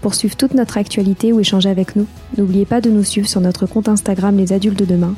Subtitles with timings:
[0.00, 3.40] Pour suivre toute notre actualité ou échanger avec nous, n'oubliez pas de nous suivre sur
[3.40, 5.14] notre compte Instagram Les Adultes de Demain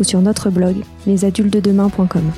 [0.00, 2.32] ou sur notre blog lesadultesdedemain.com.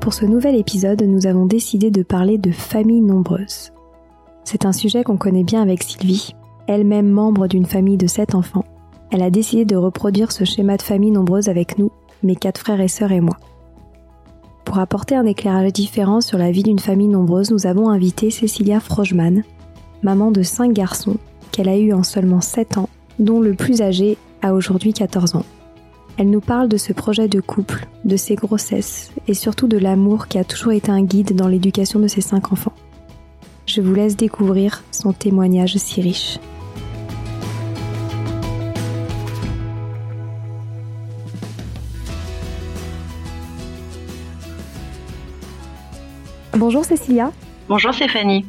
[0.00, 3.72] Pour ce nouvel épisode, nous avons décidé de parler de familles nombreuses.
[4.44, 6.34] C'est un sujet qu'on connaît bien avec Sylvie,
[6.66, 8.66] elle-même membre d'une famille de 7 enfants
[9.14, 11.92] elle a décidé de reproduire ce schéma de famille nombreuse avec nous,
[12.24, 13.36] mes quatre frères et sœurs et moi.
[14.64, 18.80] Pour apporter un éclairage différent sur la vie d'une famille nombreuse, nous avons invité Cécilia
[18.80, 19.44] Frogeman,
[20.02, 21.16] maman de cinq garçons
[21.52, 22.88] qu'elle a eus en seulement 7 ans,
[23.20, 25.46] dont le plus âgé a aujourd'hui 14 ans.
[26.16, 30.26] Elle nous parle de ce projet de couple, de ses grossesses et surtout de l'amour
[30.26, 32.74] qui a toujours été un guide dans l'éducation de ses cinq enfants.
[33.66, 36.40] Je vous laisse découvrir son témoignage si riche.
[46.56, 47.32] Bonjour Cécilia.
[47.68, 48.46] Bonjour Stéphanie.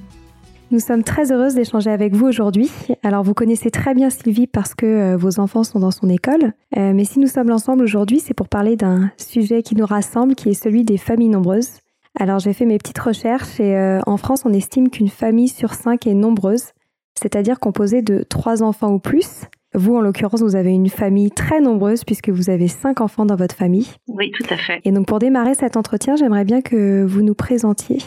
[0.69, 2.69] Nous sommes très heureuses d'échanger avec vous aujourd'hui.
[3.01, 6.53] Alors vous connaissez très bien Sylvie parce que euh, vos enfants sont dans son école.
[6.77, 10.35] Euh, mais si nous sommes ensemble aujourd'hui, c'est pour parler d'un sujet qui nous rassemble,
[10.35, 11.79] qui est celui des familles nombreuses.
[12.19, 15.73] Alors j'ai fait mes petites recherches et euh, en France on estime qu'une famille sur
[15.73, 16.73] cinq est nombreuse,
[17.19, 19.45] c'est-à-dire composée de trois enfants ou plus.
[19.75, 23.35] Vous, en l'occurrence, vous avez une famille très nombreuse puisque vous avez cinq enfants dans
[23.35, 23.87] votre famille.
[24.07, 24.79] Oui, tout à fait.
[24.85, 27.97] Et donc, pour démarrer cet entretien, j'aimerais bien que vous nous présentiez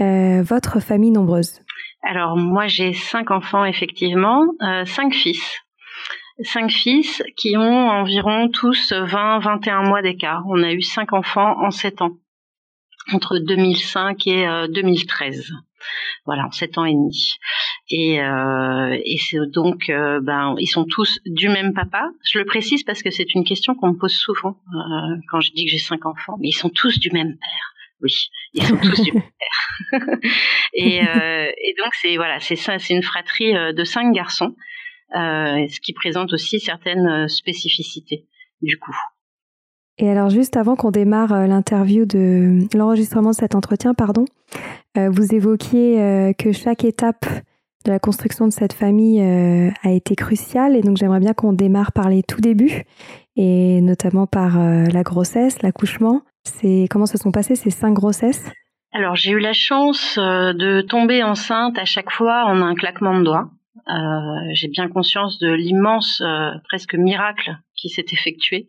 [0.00, 1.60] euh, votre famille nombreuse.
[2.02, 5.60] Alors, moi, j'ai cinq enfants, effectivement, euh, cinq fils.
[6.42, 10.44] Cinq fils qui ont environ tous 20-21 mois d'écart.
[10.48, 12.16] On a eu cinq enfants en sept ans,
[13.12, 15.52] entre 2005 et 2013.
[16.26, 17.34] Voilà, en sept ans et demi.
[17.90, 22.10] Et, euh, et c'est donc, euh, ben, ils sont tous du même papa.
[22.24, 25.52] Je le précise parce que c'est une question qu'on me pose souvent euh, quand je
[25.52, 26.36] dis que j'ai cinq enfants.
[26.40, 27.72] Mais ils sont tous du même père.
[28.02, 29.52] Oui, ils sont tous du même père.
[30.74, 34.54] et, euh, et donc c'est voilà, c'est ça, c'est une fratrie euh, de cinq garçons,
[35.14, 38.26] euh, ce qui présente aussi certaines spécificités
[38.60, 38.96] du coup.
[39.98, 44.24] Et alors juste avant qu'on démarre l'interview de l'enregistrement de cet entretien, pardon,
[44.96, 47.26] vous évoquiez que chaque étape
[47.84, 51.52] de la construction de cette famille euh, a été cruciale et donc j'aimerais bien qu'on
[51.52, 52.84] démarre par les tout débuts
[53.36, 56.22] et notamment par euh, la grossesse, l'accouchement.
[56.44, 58.50] C'est comment se sont passées ces cinq grossesses?
[58.92, 63.18] Alors j'ai eu la chance euh, de tomber enceinte à chaque fois en un claquement
[63.18, 63.50] de doigts.
[64.52, 66.22] j'ai bien conscience de l'immense
[66.68, 68.68] presque miracle qui s'est effectué.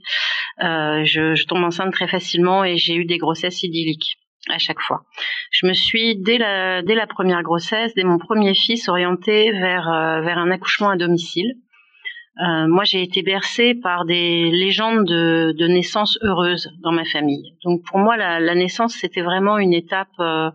[0.59, 4.17] Je, je tombe enceinte très facilement et j'ai eu des grossesses idylliques
[4.49, 5.03] à chaque fois.
[5.51, 9.89] Je me suis dès la dès la première grossesse, dès mon premier fils, orientée vers
[9.89, 11.53] euh, vers un accouchement à domicile.
[12.39, 17.53] Euh, moi, j'ai été bercée par des légendes de, de naissance heureuse dans ma famille.
[17.63, 20.49] Donc, pour moi, la, la naissance, c'était vraiment une étape euh,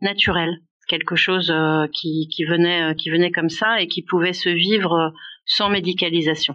[0.00, 4.48] naturelle, quelque chose euh, qui, qui venait qui venait comme ça et qui pouvait se
[4.48, 5.12] vivre
[5.44, 6.54] sans médicalisation.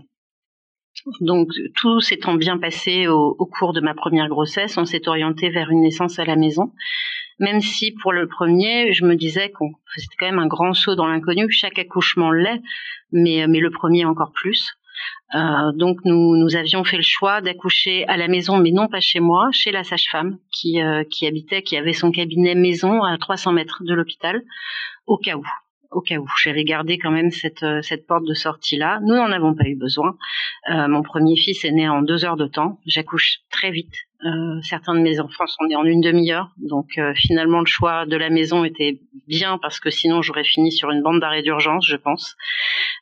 [1.20, 5.70] Donc tout s'étant bien passé au, cours de ma première grossesse, on s'est orienté vers
[5.70, 6.72] une naissance à la maison.
[7.40, 10.96] Même si pour le premier, je me disais qu'on c'était quand même un grand saut
[10.96, 11.52] dans l'inconnu.
[11.52, 12.62] Chaque accouchement l'est,
[13.12, 14.72] mais mais le premier encore plus.
[15.36, 19.02] Euh, donc nous nous avions fait le choix d'accoucher à la maison, mais non pas
[19.02, 23.18] chez moi, chez la sage-femme qui euh, qui habitait, qui avait son cabinet maison à
[23.18, 24.44] 300 mètres de l'hôpital,
[25.08, 25.44] au cas où
[25.94, 26.28] au cas où.
[26.42, 29.00] J'avais gardé quand même cette, euh, cette porte de sortie là.
[29.02, 30.18] Nous n'en avons pas eu besoin.
[30.70, 32.80] Euh, mon premier fils est né en deux heures de temps.
[32.86, 33.94] J'accouche très vite.
[34.26, 36.50] Euh, certains de mes enfants sont nés en une demi-heure.
[36.58, 40.92] Donc finalement le choix de la maison était bien parce que sinon j'aurais fini sur
[40.92, 42.36] une bande d'arrêt d'urgence, je pense,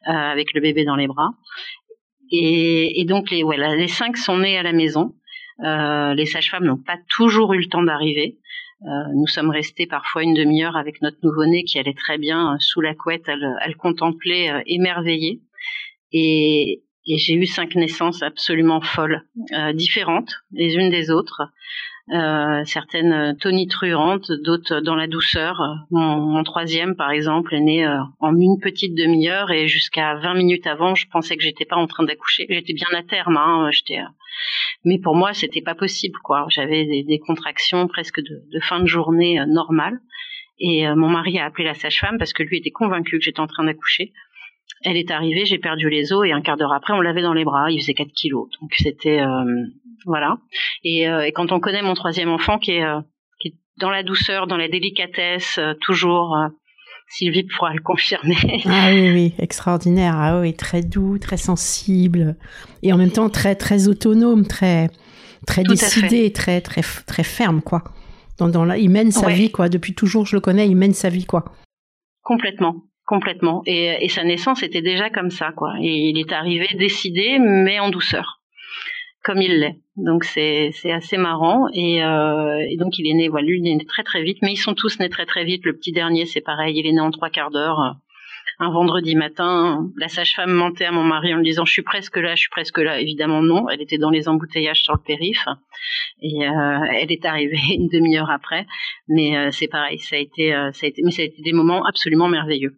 [0.06, 1.30] avec le bébé dans les bras.
[2.32, 5.14] Et, donc les, les cinq sont nés à la maison.
[5.60, 8.40] les sages-femmes n'ont pas toujours eu le temps d'arriver.
[8.82, 12.96] Nous sommes restés parfois une demi-heure avec notre nouveau-né qui allait très bien sous la
[12.96, 15.42] couette, à le, contempler émerveillé.
[16.12, 19.24] Et, j'ai eu cinq naissances absolument folles,
[19.74, 21.52] différentes les unes des autres,
[22.14, 25.62] euh, certaines tonitruantes, d'autres dans la douceur.
[25.92, 30.68] Mon, troisième, par exemple, est né euh, en une petite demi-heure et jusqu'à 20 minutes
[30.68, 32.48] avant, je pensais que j'étais pas en train d'accoucher.
[32.50, 34.00] J'étais bien à terme, hein, j'étais.
[34.86, 36.46] Euh, mais pour moi, c'était pas possible, quoi.
[36.50, 40.00] J'avais des, des, contractions presque de, de, fin de journée normale.
[40.60, 43.48] Et mon mari a appelé la sage-femme parce que lui était convaincu que j'étais en
[43.48, 44.14] train d'accoucher.
[44.84, 47.34] Elle est arrivée, j'ai perdu les os et un quart d'heure après, on l'avait dans
[47.34, 47.72] les bras.
[47.72, 49.22] Il faisait 4 kilos, donc c'était
[50.06, 50.38] voilà.
[50.86, 53.02] Euh, et, quand on connaît mon troisième enfant qui est, euh,
[53.40, 56.38] qui est dans la douceur, dans la délicatesse, euh, toujours,
[57.12, 58.36] Sylvie pourra le confirmer.
[58.66, 60.16] Ah oui, oui, extraordinaire.
[60.16, 62.36] Ah oui, très doux, très sensible,
[62.84, 64.90] et en même temps très, très autonome, très,
[65.46, 67.84] très décidé, très, très, très ferme, quoi.
[68.38, 69.70] Dans, dans la, il mène sa vie, quoi.
[69.70, 71.46] Depuis toujours, je le connais, il mène sa vie, quoi.
[72.24, 72.76] Complètement,
[73.06, 73.62] complètement.
[73.66, 75.74] Et, et sa naissance était déjà comme ça, quoi.
[75.82, 78.41] Et il est arrivé décidé, mais en douceur
[79.24, 79.80] comme il l'est.
[79.98, 83.68] Donc c'est c'est assez marrant et, euh, et, donc il est né voilà lui il
[83.68, 85.66] est né très très vite mais ils sont tous nés très très vite.
[85.66, 87.98] Le petit dernier c'est pareil il est né en trois quarts d'heure.
[88.60, 92.18] Un vendredi matin, la sage-femme mentait à mon mari en lui disant je suis presque
[92.18, 93.00] là, je suis presque là.
[93.00, 95.46] Évidemment non, elle était dans les embouteillages sur le périph
[96.22, 98.66] et euh, elle est arrivée une demi-heure après.
[99.08, 101.42] Mais euh, c'est pareil, ça a été euh, ça a été mais ça a été
[101.42, 102.78] des moments absolument merveilleux.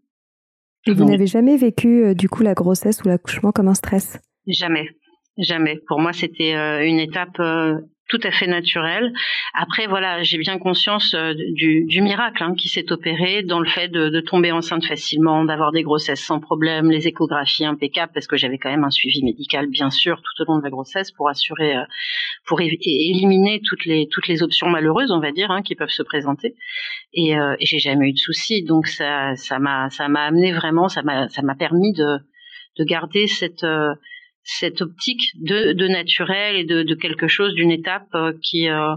[0.86, 4.20] Et vous n'avez jamais vécu euh, du coup la grossesse ou l'accouchement comme un stress?
[4.48, 4.90] Jamais.
[5.38, 5.80] Jamais.
[5.88, 9.12] Pour moi, c'était euh, une étape euh, tout à fait naturelle.
[9.56, 13.68] Après, voilà, j'ai bien conscience euh, du, du, miracle hein, qui s'est opéré dans le
[13.68, 18.28] fait de, de tomber enceinte facilement, d'avoir des grossesses sans problème, les échographies impeccables, parce
[18.28, 21.12] que j'avais quand même un suivi médical, bien sûr, tout au long de la grossesse
[21.12, 21.74] pour assurer,
[22.46, 26.04] pour éliminer toutes les toutes les options malheureuses, on va dire, hein, qui peuvent se
[26.04, 26.56] présenter.
[27.14, 30.90] Et, euh, j'ai jamais eu de soucis, donc ça ça m'a ça m'a amené vraiment,
[30.90, 32.20] ça m'a ça m'a permis de
[32.78, 33.66] de garder cette
[34.44, 38.96] cette optique de, de naturel et de, de quelque chose, d'une étape euh, qui, euh,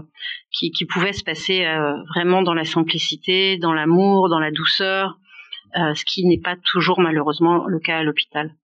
[0.51, 5.19] qui, qui pouvait se passer euh, vraiment dans la simplicité, dans l'amour, dans la douceur,
[5.75, 8.55] ce qui n'est pas toujours malheureusement le cas à l'hôpital.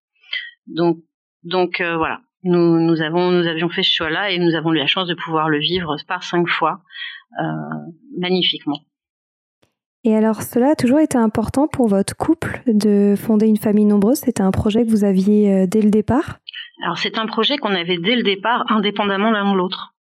[0.65, 0.97] Donc,
[1.43, 4.87] donc voilà, nous, nous avons nous avions fait ce choix-là et nous avons eu la
[4.87, 6.81] chance de pouvoir le vivre par cinq fois
[8.17, 8.79] magnifiquement.
[10.05, 14.19] Et alors, cela a toujours été important pour votre couple de fonder une famille nombreuse?
[14.19, 16.39] C'était un projet que vous aviez dès le départ?
[16.81, 19.93] Alors c'est un projet qu'on avait dès le départ, indépendamment l'un de l'autre.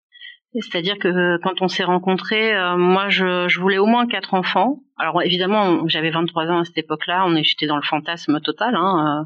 [0.61, 4.79] C'est-à-dire que euh, quand on s'est rencontrés, euh, moi je, voulais au moins quatre enfants.
[4.97, 9.23] Alors évidemment, j'avais 23 ans à cette époque-là, on j'étais dans le fantasme total, hein,
[9.23, 9.25] euh,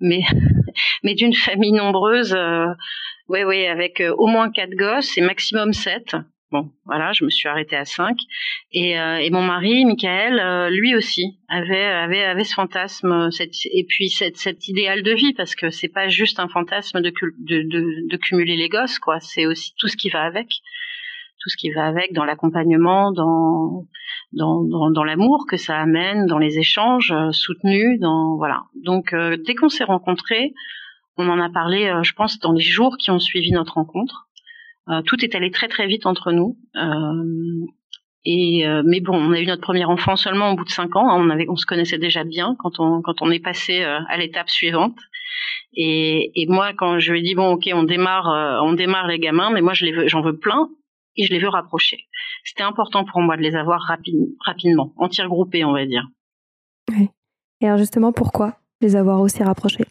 [0.00, 0.20] mais
[1.04, 2.36] mais d'une famille nombreuse,
[3.28, 6.16] oui oui, avec au moins quatre gosses et maximum sept.
[6.54, 8.16] Bon, voilà, je me suis arrêtée à 5.
[8.70, 13.28] Et, euh, et mon mari, Michael, euh, lui aussi, avait, avait, avait ce fantasme,
[13.72, 18.56] et puis cet idéal de vie, parce que c'est pas juste un fantasme de, cumuler
[18.56, 19.18] les gosses, quoi.
[19.18, 20.46] C'est aussi tout ce qui va avec.
[21.42, 23.88] Tout ce qui va avec dans l'accompagnement, dans,
[24.32, 28.62] dans, dans, dans l'amour que ça amène, dans les échanges euh, soutenus, dans, voilà.
[28.76, 29.12] Donc,
[29.44, 30.54] dès qu'on s'est rencontrés,
[31.16, 34.28] on en a parlé, je pense, dans les jours qui ont suivi notre rencontre.
[34.90, 36.56] Euh, tout est allé très très vite entre nous.
[36.76, 37.66] Euh,
[38.24, 40.96] et euh, mais bon, on a eu notre premier enfant seulement au bout de cinq
[40.96, 41.06] ans.
[41.18, 44.50] On avait, on se connaissait déjà bien quand on quand on est passé à l'étape
[44.50, 44.96] suivante.
[45.76, 49.50] Et, moi, quand je lui ai dit bon, ok, on démarre, on démarre les gamins,
[49.50, 50.68] mais moi j'en veux plein
[51.16, 52.06] et je les veux rapprocher.
[52.44, 56.06] C'était important pour moi de les avoir rapidement, en tir groupé, on va dire.
[56.90, 57.08] Oui.
[57.60, 59.83] Et alors justement, pourquoi les avoir aussi rapprochés?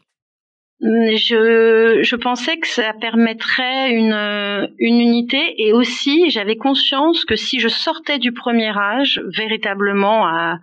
[0.84, 7.60] Je, je pensais que ça permettrait une, une unité et aussi j'avais conscience que si
[7.60, 10.60] je sortais du premier âge véritablement à,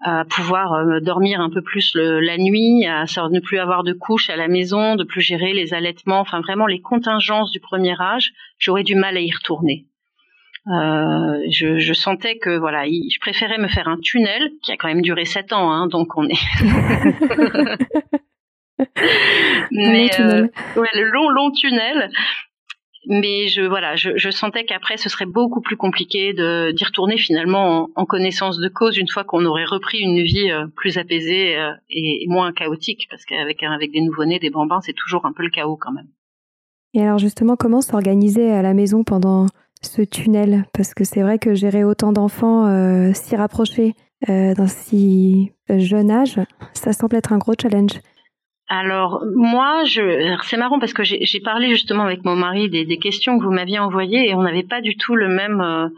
[0.00, 4.30] à pouvoir euh, dormir un peu plus la nuit, à ne plus avoir de couches
[4.30, 8.32] à la maison, de plus gérer les allaitements, enfin vraiment les contingences du premier âge,
[8.58, 9.84] j'aurais du mal à y retourner.
[10.68, 14.88] Euh, je, je, sentais que voilà, je préférais me faire un tunnel qui a quand
[14.88, 16.36] même duré sept ans, hein, donc on est
[19.70, 20.46] mais euh,
[20.76, 22.10] ouais, le long long tunnel.
[23.06, 27.16] Mais je voilà je, je sentais qu'après ce serait beaucoup plus compliqué de d'y retourner
[27.16, 31.56] finalement en, connaissance de cause une fois qu'on aurait repris une vie euh, plus apaisée
[31.56, 35.42] euh, et, moins chaotique parce qu'avec avec des nouveau-nés des bambins c'est toujours un peu
[35.42, 36.08] le chaos quand même.
[36.92, 39.46] Et alors justement comment s'organiser à la maison pendant
[39.80, 40.66] ce tunnel?
[40.74, 43.94] Parce que c'est vrai que gérer autant d'enfants euh, si rapprochés
[44.28, 46.38] d'un si jeune âge
[46.74, 48.00] ça semble être un gros challenge
[48.72, 52.98] alors moi, je, c'est marrant parce que j'ai parlé justement avec mon mari des, des
[52.98, 55.88] questions que vous m'aviez envoyées et on n'avait pas du tout le même euh,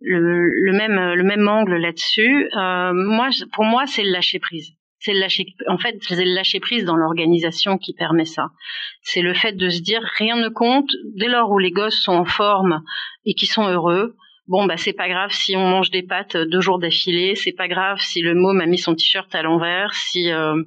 [0.00, 2.48] le, même le même angle là-dessus.
[2.56, 4.72] Euh, moi, pour moi, c'est le lâcher prise.
[4.98, 5.44] C'est le lâcher.
[5.68, 8.48] En fait, c'est le lâcher prise dans l'organisation qui permet ça.
[9.02, 12.14] C'est le fait de se dire rien ne compte dès lors où les gosses sont
[12.14, 12.82] en forme
[13.26, 14.16] et qui sont heureux
[14.48, 17.68] bon bah c'est pas grave si on mange des pâtes deux jours d'affilée, c'est pas
[17.68, 20.62] grave si le môme a mis son t-shirt à l'envers, si euh,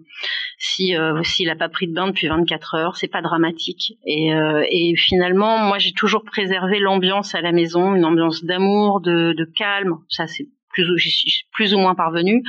[0.58, 3.94] si euh, s'il a pas pris de bain depuis 24 heures, c'est pas dramatique.
[4.06, 9.02] Et, euh, et finalement, moi j'ai toujours préservé l'ambiance à la maison, une ambiance d'amour,
[9.02, 9.98] de, calme.
[10.10, 12.44] Ça c'est plus ou, j'y suis plus ou moins parvenue.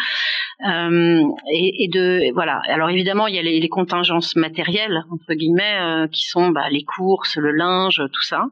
[0.67, 1.23] Euh,
[1.53, 2.61] et, de voilà.
[2.67, 6.69] Alors évidemment, il y a les, les contingences matérielles entre guillemets euh, qui sont bah,
[6.71, 8.45] les courses, le linge, tout ça.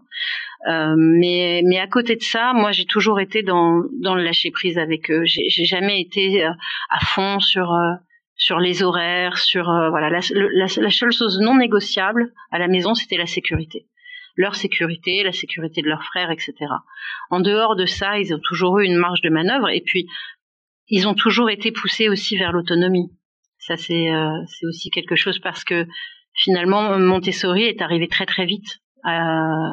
[0.66, 4.50] Euh, mais mais à côté de ça, moi j'ai toujours été dans dans le lâcher
[4.50, 5.22] prise avec eux.
[5.24, 6.50] J'ai jamais été euh,
[6.90, 7.94] à fond sur euh,
[8.36, 12.94] sur les horaires, sur voilà la, la, la, seule chose non négociable à la maison,
[12.94, 13.86] c'était la sécurité,
[14.36, 16.54] leur sécurité, la sécurité de leurs frères, etc.
[17.30, 20.06] En dehors de ça, ils ont toujours eu une marge de manœuvre et puis
[20.88, 23.10] ils ont toujours été poussés aussi vers l'autonomie.
[23.58, 24.08] Ça c'est
[24.46, 25.86] c'est aussi quelque chose parce que
[26.34, 29.22] finalement Montessori est arrivé très très vite à,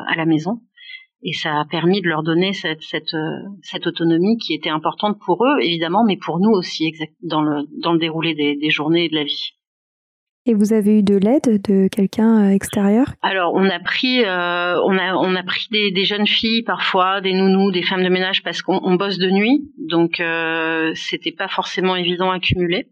[0.07, 0.61] à la maison
[1.25, 5.17] et ça a permis de leur donner cette, cette, euh, cette, autonomie qui était importante
[5.25, 9.05] pour eux, évidemment, mais pour nous aussi, dans, le, dans le déroulé des, des journées
[9.05, 9.55] et de la vie.
[10.47, 13.07] Et vous avez eu de l'aide de quelqu'un euh, extérieur?
[13.23, 17.19] Alors on a pris, euh, on a on a pris des, des, jeunes filles parfois,
[17.19, 21.47] des nounous, des femmes de ménage parce qu'on bosse de nuit, donc euh, c'était pas
[21.47, 22.89] forcément évident à cumuler.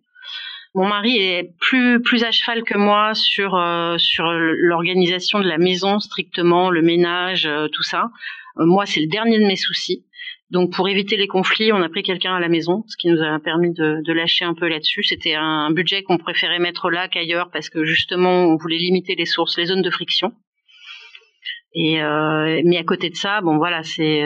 [0.76, 5.60] Mon mari est plus plus à cheval que moi sur euh, sur l'organisation de la
[5.60, 8.10] maison strictement, le ménage, euh, tout ça.
[8.58, 10.04] Euh, moi, c'est le dernier de mes soucis.
[10.50, 13.22] Donc, pour éviter les conflits, on a pris quelqu'un à la maison, ce qui nous
[13.22, 15.04] a permis de, de lâcher un peu là-dessus.
[15.04, 19.26] C'était un budget qu'on préférait mettre là qu'ailleurs parce que justement, on voulait limiter les
[19.26, 20.32] sources, les zones de friction.
[21.76, 21.98] Et
[22.66, 24.24] mais à côté de ça, bon voilà, c'est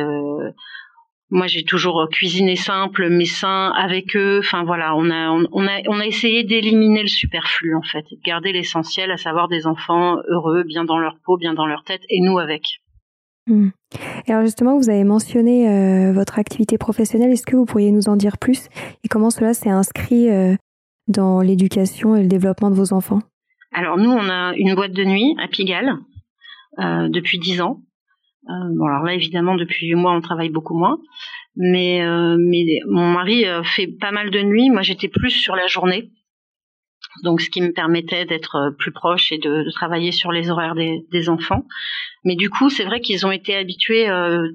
[1.30, 4.40] moi, j'ai toujours euh, cuisiné simple, mais sain avec eux.
[4.40, 8.18] Enfin voilà, on a on, a on a essayé d'éliminer le superflu en fait, de
[8.26, 12.02] garder l'essentiel, à savoir des enfants heureux, bien dans leur peau, bien dans leur tête,
[12.10, 12.80] et nous avec.
[13.48, 13.70] Hmm.
[14.28, 17.32] Alors justement, vous avez mentionné euh, votre activité professionnelle.
[17.32, 18.68] Est-ce que vous pourriez nous en dire plus?
[19.04, 20.56] Et comment cela s'est inscrit euh,
[21.08, 23.20] dans l'éducation et le développement de vos enfants?
[23.74, 25.94] Alors nous, on a une boîte de nuit à Pigalle
[26.80, 27.82] euh, depuis dix ans.
[28.50, 31.00] Euh, bon, alors là, évidemment, depuis moi, on travaille beaucoup moins.
[31.56, 34.70] Mais, euh, mais mon mari euh, fait pas mal de nuits.
[34.70, 36.12] Moi, j'étais plus sur la journée.
[37.24, 41.30] Donc, ce qui me permettait d'être plus proche et de, travailler sur les horaires des,
[41.30, 41.66] enfants.
[42.24, 44.48] Mais du coup, c'est vrai qu'ils ont été habitués euh,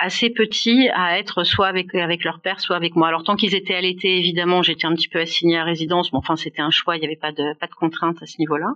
[0.00, 3.08] assez petits à être soit avec avec leur père, soit avec moi.
[3.08, 6.12] Alors tant qu'ils étaient l'été, évidemment, j'étais un petit peu assignée à résidence.
[6.12, 6.96] Mais enfin, c'était un choix.
[6.96, 8.74] Il n'y avait pas de pas de contrainte à ce niveau-là.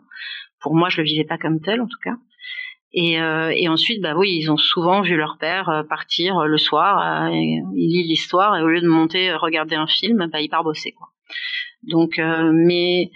[0.61, 2.15] Pour moi, je le vivais pas comme tel, en tout cas.
[2.95, 6.47] Et, euh, et, ensuite, bah oui, ils ont souvent vu leur père euh, partir euh,
[6.47, 7.31] le soir.
[7.31, 10.93] il lit l'histoire et au lieu de monter regarder un film, bah il part bosser
[10.93, 11.09] quoi.
[11.83, 13.11] Donc, mais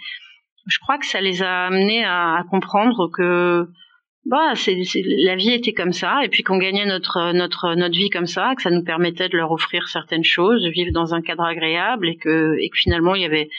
[0.65, 3.67] je crois que ça les a amenés à, à comprendre que
[4.25, 4.77] bah c'est,
[5.23, 8.55] la vie était comme ça et puis qu'on gagnait notre notre notre vie comme ça,
[8.55, 12.09] que ça nous permettait de leur offrir certaines choses, de vivre dans un cadre agréable
[12.09, 13.49] et que et que finalement il y avait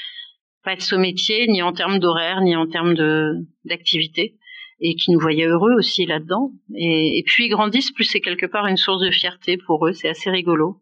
[0.65, 3.35] pas de saut métier ni en termes d'horaire ni en termes de
[3.65, 4.38] d'activité
[4.81, 6.53] et qui nous voyaient heureux aussi là-dedans.
[6.75, 9.93] Et, et, plus ils grandissent, plus c'est quelque part une source de fierté pour eux.
[9.93, 10.81] C'est assez rigolo.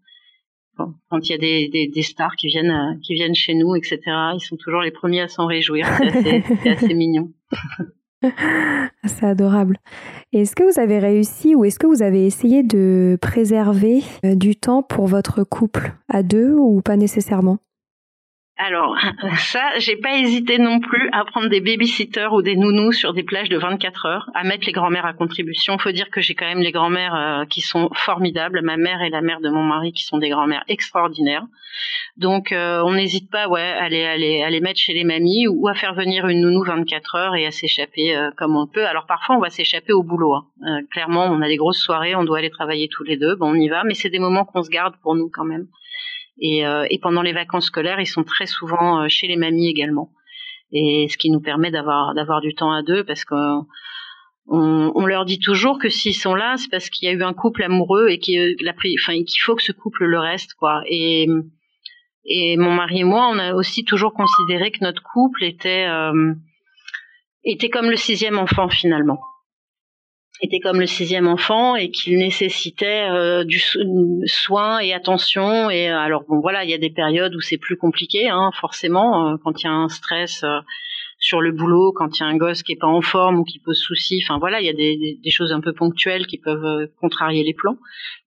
[0.79, 3.55] Bon, quand il y a des, des, des, stars qui viennent, euh, qui viennent chez
[3.55, 4.01] nous, etc.,
[4.35, 5.87] ils sont toujours les premiers à s'en réjouir.
[5.97, 7.33] C'est assez, assez mignon.
[9.05, 9.79] C'est adorable.
[10.33, 14.57] Est-ce que vous avez réussi ou est-ce que vous avez essayé de préserver euh, du
[14.57, 17.59] temps pour votre couple à deux ou pas nécessairement?
[18.59, 18.97] Alors
[19.39, 23.23] ça, j'ai pas hésité non plus à prendre des babysitters ou des nounous sur des
[23.23, 25.77] plages de 24 heures, à mettre les grands-mères à contribution.
[25.79, 29.11] Faut dire que j'ai quand même les grands-mères euh, qui sont formidables, ma mère et
[29.11, 31.45] la mère de mon mari qui sont des grands-mères extraordinaires.
[32.17, 35.69] Donc euh, on n'hésite pas, ouais, à les, à les mettre chez les mamies ou
[35.69, 38.87] à faire venir une nounou 24 heures et à s'échapper euh, comme on peut.
[38.87, 40.35] Alors parfois on va s'échapper au boulot.
[40.35, 40.81] Hein.
[40.91, 43.55] clairement, on a des grosses soirées, on doit aller travailler tous les deux, bon on
[43.55, 45.67] y va, mais c'est des moments qu'on se garde pour nous quand même.
[46.39, 49.69] Et, euh, et, pendant les vacances scolaires, ils sont très souvent euh, chez les mamies
[49.69, 50.11] également.
[50.73, 53.67] Et ce qui nous permet d'avoir d'avoir du temps à deux parce qu'on
[54.49, 57.33] on, leur dit toujours que s'ils sont là, c'est parce qu'il y a eu un
[57.33, 60.83] couple amoureux et qu'il enfin, qu'il faut que ce couple le reste, quoi.
[60.89, 61.29] Et,
[62.25, 66.35] et mon mari et moi, on a aussi toujours considéré que notre couple était euh,
[67.45, 69.21] était comme le sixième enfant finalement
[70.43, 73.63] était comme le sixième enfant et qu'il nécessitait euh, du
[74.27, 75.71] soin et attention.
[75.71, 78.51] Et euh, alors bon voilà, il y a des périodes où c'est plus compliqué, hein,
[78.61, 80.45] forcément, euh, quand il y a un stress
[81.19, 83.45] sur le boulot quand il y a un gosse qui est pas en forme ou
[83.45, 84.21] qui pose souci.
[84.23, 87.55] Enfin voilà, il y a des, des, choses un peu ponctuelles qui peuvent contrarier les
[87.55, 87.79] plans.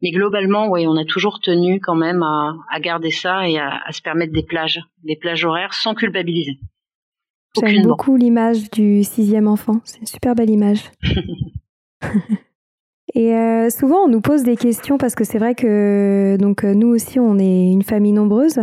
[0.02, 3.80] Mais globalement, oui, on a toujours tenu quand même à, à garder ça et à,
[3.86, 6.60] à, se permettre des plages, des plages horaires sans culpabiliser.
[7.60, 9.82] J'aime beaucoup l'image du sixième enfant.
[9.84, 10.84] C'est une super belle image.
[13.16, 16.74] Et euh, souvent, on nous pose des questions parce que c'est vrai que donc euh,
[16.74, 18.60] nous aussi, on est une famille nombreuse.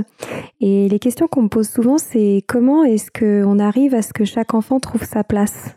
[0.60, 4.24] Et les questions qu'on me pose souvent, c'est comment est-ce qu'on arrive à ce que
[4.24, 5.76] chaque enfant trouve sa place?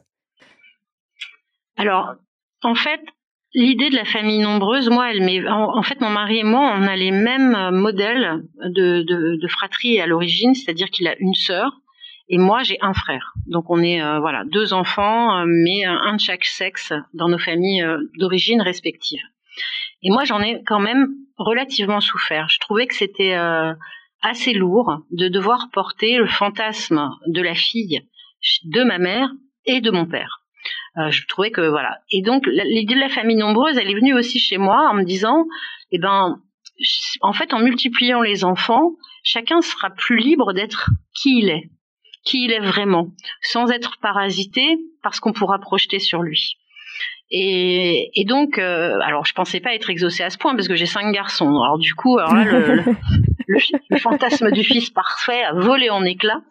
[1.77, 2.13] Alors,
[2.61, 3.01] en fait,
[3.55, 5.47] l'idée de la famille nombreuse, moi, elle met.
[5.47, 10.05] En, fait, mon mari et moi, on a les mêmes modèles de, de fratrie à
[10.05, 11.81] l'origine, c'est-à-dire qu'il a une sœur
[12.29, 13.33] et moi j'ai un frère.
[13.47, 17.39] Donc on est euh, voilà deux enfants, euh, mais un de chaque sexe dans nos
[17.39, 19.23] familles euh, d'origine respectives.
[20.03, 22.47] Et moi j'en ai quand même relativement souffert.
[22.49, 23.35] Je trouvais que c'était
[24.21, 28.01] assez lourd de devoir porter le fantasme de la fille
[28.63, 29.29] de ma mère
[29.65, 30.41] et de mon père.
[30.95, 31.99] je trouvais que voilà.
[32.11, 35.03] Et donc l'idée de la famille nombreuse, elle est venue aussi chez moi en me
[35.03, 35.45] disant,
[35.91, 36.41] eh ben,
[37.21, 38.91] en fait, en multipliant les enfants,
[39.23, 41.69] chacun sera plus libre d'être qui il est
[42.29, 43.07] qui il est vraiment,
[43.41, 46.57] sans être parasité parce qu'on pourra projeter sur lui.
[47.31, 50.75] Et, et donc, euh, alors je pensais pas être exaucée à ce point parce que
[50.75, 51.61] j'ai cinq garçons.
[51.61, 52.83] Alors du coup, alors là, le,
[53.89, 56.41] le, fantasme du fils parfait a volé en éclats.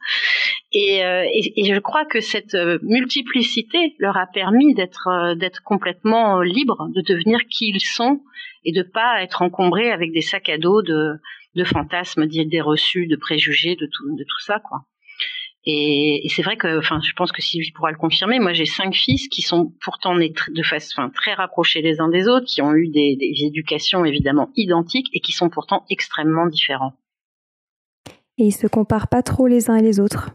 [0.73, 5.35] Et, euh, et, et je crois que cette euh, multiplicité leur a permis d'être euh,
[5.35, 8.21] d'être complètement libres, de devenir qui ils sont
[8.65, 11.15] et de pas être encombrés avec des sacs à dos de,
[11.57, 14.83] de fantasmes, d'idées reçues, de préjugés, de tout, de tout ça, quoi.
[15.71, 18.39] Et, et c'est vrai que, enfin, je pense que Sylvie pourra le confirmer.
[18.39, 22.27] Moi, j'ai cinq fils qui sont pourtant nés de façon très rapprochés les uns des
[22.27, 26.95] autres, qui ont eu des, des éducations évidemment identiques et qui sont pourtant extrêmement différents.
[28.39, 30.31] Et ils se comparent pas trop les uns et les autres?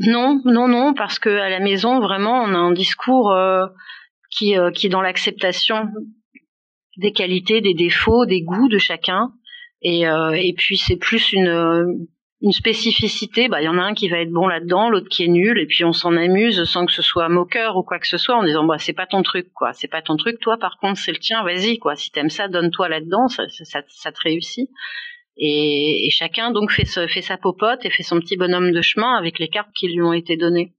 [0.00, 3.66] Non, non, non, parce que à la maison, vraiment, on a un discours euh,
[4.28, 5.86] qui, euh, qui est dans l'acceptation
[6.96, 9.30] des qualités, des défauts, des goûts de chacun.
[9.82, 12.08] Et, euh, et puis c'est plus une,
[12.44, 15.24] une spécificité, bah il y en a un qui va être bon là-dedans, l'autre qui
[15.24, 18.06] est nul, et puis on s'en amuse sans que ce soit moqueur ou quoi que
[18.06, 20.58] ce soit, en disant bah c'est pas ton truc quoi, c'est pas ton truc, toi
[20.58, 24.68] par contre c'est le tien, vas-y quoi, si t'aimes ça, donne-toi là-dedans, ça, te réussit.
[25.38, 29.48] Et, chacun donc fait sa popote et fait son petit bonhomme de chemin avec les
[29.48, 30.74] cartes qui lui ont été données.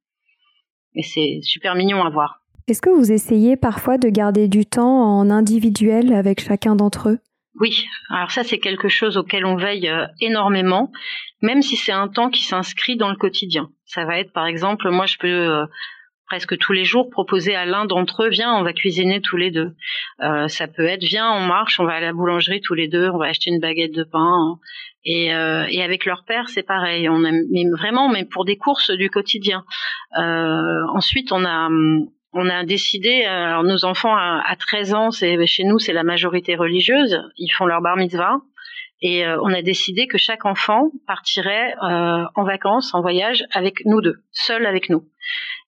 [0.93, 2.41] Et c'est super mignon à voir.
[2.67, 7.19] Est-ce que vous essayez parfois de garder du temps en individuel avec chacun d'entre eux?
[7.60, 10.91] Oui, alors ça c'est quelque chose auquel on veille euh, énormément,
[11.41, 13.70] même si c'est un temps qui s'inscrit dans le quotidien.
[13.86, 15.65] Ça va être par exemple, moi je peux euh,
[16.28, 19.52] presque tous les jours proposer à l'un d'entre eux, viens, on va cuisiner tous les
[19.52, 19.74] deux.
[20.22, 23.10] Euh, ça peut être, viens, on marche, on va à la boulangerie tous les deux,
[23.10, 24.60] on va acheter une baguette de pain.
[25.08, 27.08] Et, et avec leur père, c'est pareil.
[27.10, 29.63] On aime, mais vraiment, mais pour des courses du quotidien.
[30.15, 35.43] ensuite, on a hum, on a décidé, euh, alors nos enfants à, 13 ans, c'est
[35.48, 38.41] chez nous c'est la majorité religieuse, ils font leur bar mitzvah,
[39.02, 43.86] et euh, on a décidé que chaque enfant partirait euh, en vacances, en voyage avec
[43.86, 45.08] nous deux, seul avec nous.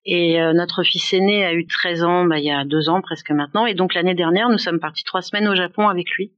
[0.10, 3.32] Et notre fils aîné a eu 13 ans, bah, il y a deux ans presque
[3.32, 6.32] maintenant, et donc l'année dernière nous sommes partis trois semaines au Japon avec lui.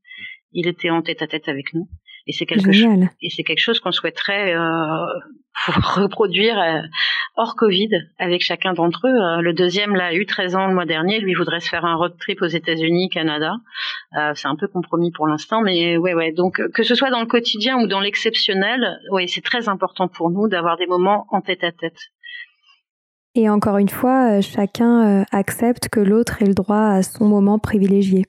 [0.54, 1.88] Il était en tête à tête avec nous.
[2.26, 4.56] Et c'est quelque chose, et c'est quelque chose qu'on souhaiterait
[5.68, 6.82] reproduire euh,
[7.36, 9.16] hors Covid avec chacun d'entre eux.
[9.16, 11.86] Euh, le deuxième là a eu 13 ans le mois dernier, lui voudrait se faire
[11.86, 13.56] un road trip aux États-Unis, Canada.
[14.18, 16.32] Euh, c'est un peu compromis pour l'instant, mais ouais ouais.
[16.32, 20.30] Donc que ce soit dans le quotidien ou dans l'exceptionnel, ouais, c'est très important pour
[20.30, 22.00] nous d'avoir des moments en tête à tête.
[23.36, 28.26] Et encore une fois, chacun accepte que l'autre ait le droit à son moment privilégié.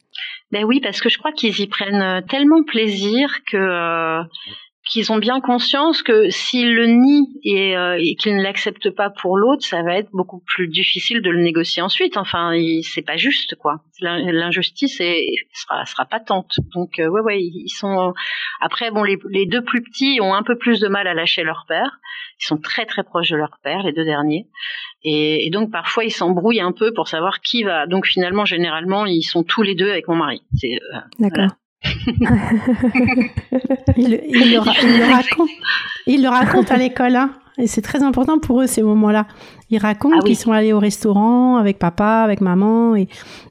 [0.52, 4.20] Ben oui, parce que je crois qu'ils y prennent tellement plaisir que
[4.90, 9.08] qu'ils ont bien conscience que s'ils le nient et, euh, et qu'ils ne l'acceptent pas
[9.08, 12.16] pour l'autre, ça va être beaucoup plus difficile de le négocier ensuite.
[12.16, 13.82] Enfin, c'est pas juste quoi.
[14.00, 15.00] L'injustice
[15.52, 16.56] sera, sera patente.
[16.74, 18.12] Donc ouais ouais, ils sont.
[18.60, 21.44] Après bon, les, les deux plus petits ont un peu plus de mal à lâcher
[21.44, 22.00] leur père.
[22.40, 24.48] Ils sont très très proches de leur père, les deux derniers.
[25.04, 27.86] Et, et, donc parfois ils s'embrouillent un peu pour savoir qui va.
[27.86, 30.42] Donc finalement, généralement, ils sont tous les deux avec mon mari.
[30.64, 31.50] Euh, d'accord.
[31.82, 31.96] Il,
[33.96, 35.50] il, le, il, raconte,
[36.06, 39.26] il le raconte à l'école, hein, et c'est très important pour eux ces moments-là.
[39.70, 43.08] Ils racontent ah qu'ils sont allés au restaurant avec papa, avec maman, et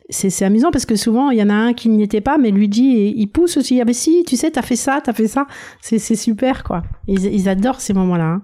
[0.09, 2.51] c'est amusant parce que souvent il y en a un qui n'y était pas, mais
[2.51, 3.81] lui dit, et il pousse aussi.
[3.81, 5.47] Ah ben si, tu sais, t'as fait ça, t'as fait ça.
[5.81, 6.83] C'est super quoi.
[7.07, 8.25] Ils, ils adorent ces moments-là.
[8.25, 8.41] Hein.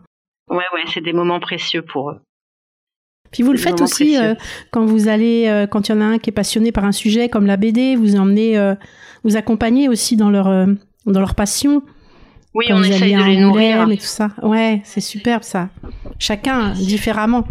[0.50, 2.20] Ouais, ouais, c'est des moments précieux pour eux.
[3.32, 4.34] Puis vous le faites aussi euh,
[4.72, 6.92] quand vous allez, euh, quand il y en a un qui est passionné par un
[6.92, 8.76] sujet comme la BD, vous emmenez, euh,
[9.24, 10.46] vous accompagnez aussi dans leur
[11.06, 11.84] dans leur passion.
[12.54, 14.30] Oui, on essaye de les nourrir et tout ça.
[14.42, 15.70] Ouais, c'est superbe ça.
[16.20, 17.46] Chacun différemment.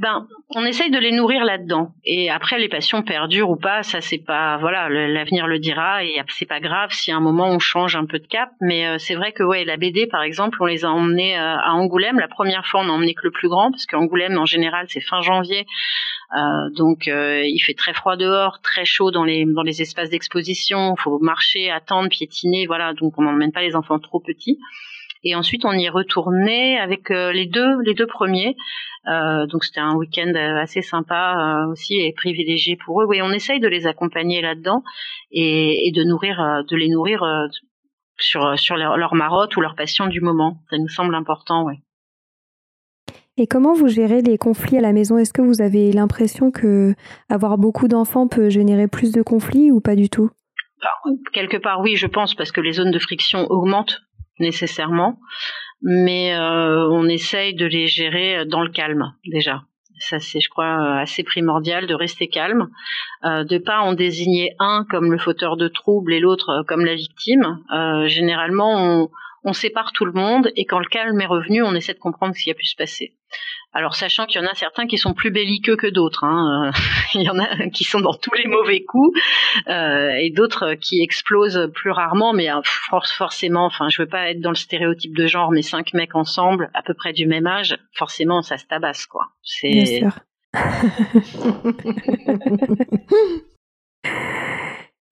[0.00, 1.92] Ben, on essaye de les nourrir là-dedans.
[2.06, 6.16] Et après, les passions perdurent ou pas, ça c'est pas, voilà, l'avenir le dira et
[6.28, 8.50] c'est pas grave si à un moment on change un peu de cap.
[8.62, 11.54] Mais euh, c'est vrai que ouais, la BD par exemple, on les a emmenés euh,
[11.54, 12.18] à Angoulême.
[12.18, 15.02] La première fois, on a emmené que le plus grand parce qu'Angoulême en général c'est
[15.02, 15.66] fin janvier,
[16.34, 20.96] euh, donc il fait très froid dehors, très chaud dans les dans les espaces d'exposition.
[20.96, 22.94] Faut marcher, attendre, piétiner, voilà.
[22.94, 24.58] Donc on n'emmène pas les enfants trop petits.
[25.22, 28.56] Et ensuite, on y retourné avec euh, les deux, les deux premiers.
[29.08, 33.06] Euh, donc c'était un week-end assez sympa euh, aussi et privilégié pour eux.
[33.06, 34.82] Oui, on essaye de les accompagner là-dedans
[35.30, 37.24] et, et, de nourrir, euh, de les nourrir
[38.18, 40.58] sur sur leur, leur, marotte ou leur passion du moment.
[40.68, 41.76] Ça nous semble important, oui.
[43.38, 45.16] Et comment vous gérez les conflits à la maison?
[45.16, 46.94] Est-ce que vous avez l'impression que
[47.30, 50.30] avoir beaucoup d'enfants peut générer plus de conflits ou pas du tout?
[51.32, 54.02] Quelque part, oui, je pense, parce que les zones de friction augmentent
[54.40, 55.20] nécessairement,
[55.82, 59.62] mais euh, on essaye de les gérer dans le calme déjà.
[59.98, 62.68] Ça c'est, je crois, assez primordial de rester calme,
[63.24, 66.94] euh, de pas en désigner un comme le fauteur de troubles et l'autre comme la
[66.94, 67.58] victime.
[67.72, 69.10] Euh, généralement, on,
[69.44, 72.34] on sépare tout le monde et quand le calme est revenu, on essaie de comprendre
[72.34, 73.14] ce qui a pu se passer.
[73.72, 76.72] Alors sachant qu'il y en a certains qui sont plus belliqueux que d'autres, hein.
[77.14, 79.16] il y en a qui sont dans tous les mauvais coups
[79.68, 82.60] euh, et d'autres qui explosent plus rarement, mais euh,
[83.16, 86.68] forcément, enfin je veux pas être dans le stéréotype de genre, mais cinq mecs ensemble,
[86.74, 89.26] à peu près du même âge, forcément ça se tabasse quoi.
[89.42, 89.70] C'est.
[89.70, 90.18] Bien sûr.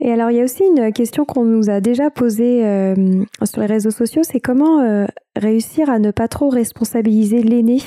[0.01, 2.95] Et alors, il y a aussi une question qu'on nous a déjà posée euh,
[3.43, 7.79] sur les réseaux sociaux, c'est comment euh, réussir à ne pas trop responsabiliser l'aîné?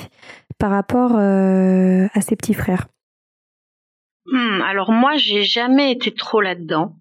[0.62, 2.86] Par rapport euh, à ses petits frères.
[4.26, 6.94] Hmm, alors moi, j'ai jamais été trop là-dedans.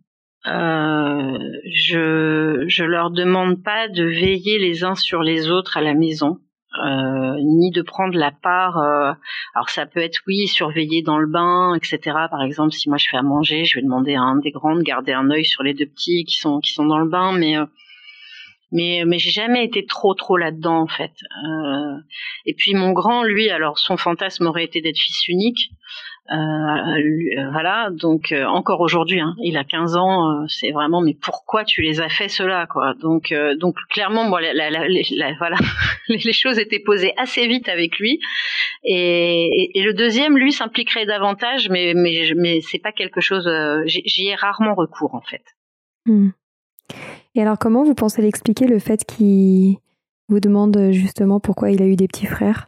[0.45, 6.39] je je leur demande pas de veiller les uns sur les autres à la maison.
[6.84, 8.80] Euh, ni de prendre la part.
[8.80, 9.12] Euh,
[9.54, 12.00] alors ça peut être oui surveiller dans le bain, etc.
[12.32, 14.76] Par exemple, si moi je fais à manger, je vais demander à un des grands
[14.76, 17.34] de garder un œil sur les deux petits qui sont qui sont dans le bain,
[17.34, 17.65] mais euh,
[18.72, 21.12] mais mais j'ai jamais été trop trop là-dedans en fait.
[22.46, 25.72] et puis mon grand, lui, alors son fantasme aurait été d'être fils unique.
[26.30, 31.14] Euh, euh, voilà, donc euh, encore aujourd'hui, hein, il a 15 ans, c'est vraiment mais
[31.20, 32.94] pourquoi tu les as fait cela quoi?
[32.94, 35.58] Donc donc clairement, bon, la, la, voilà,
[36.08, 38.20] les choses étaient posées assez vite avec lui.
[38.84, 43.50] Et, et, le deuxième, lui, s'impliquerait davantage, mais mais mais c'est pas quelque chose.
[43.86, 45.44] J'y ai rarement recours en fait.
[46.06, 46.30] Hmm.
[47.36, 49.78] Et alors, comment vous pensez l'expliquer le fait qu'il
[50.28, 52.67] vous demande justement pourquoi il a eu des petits frères?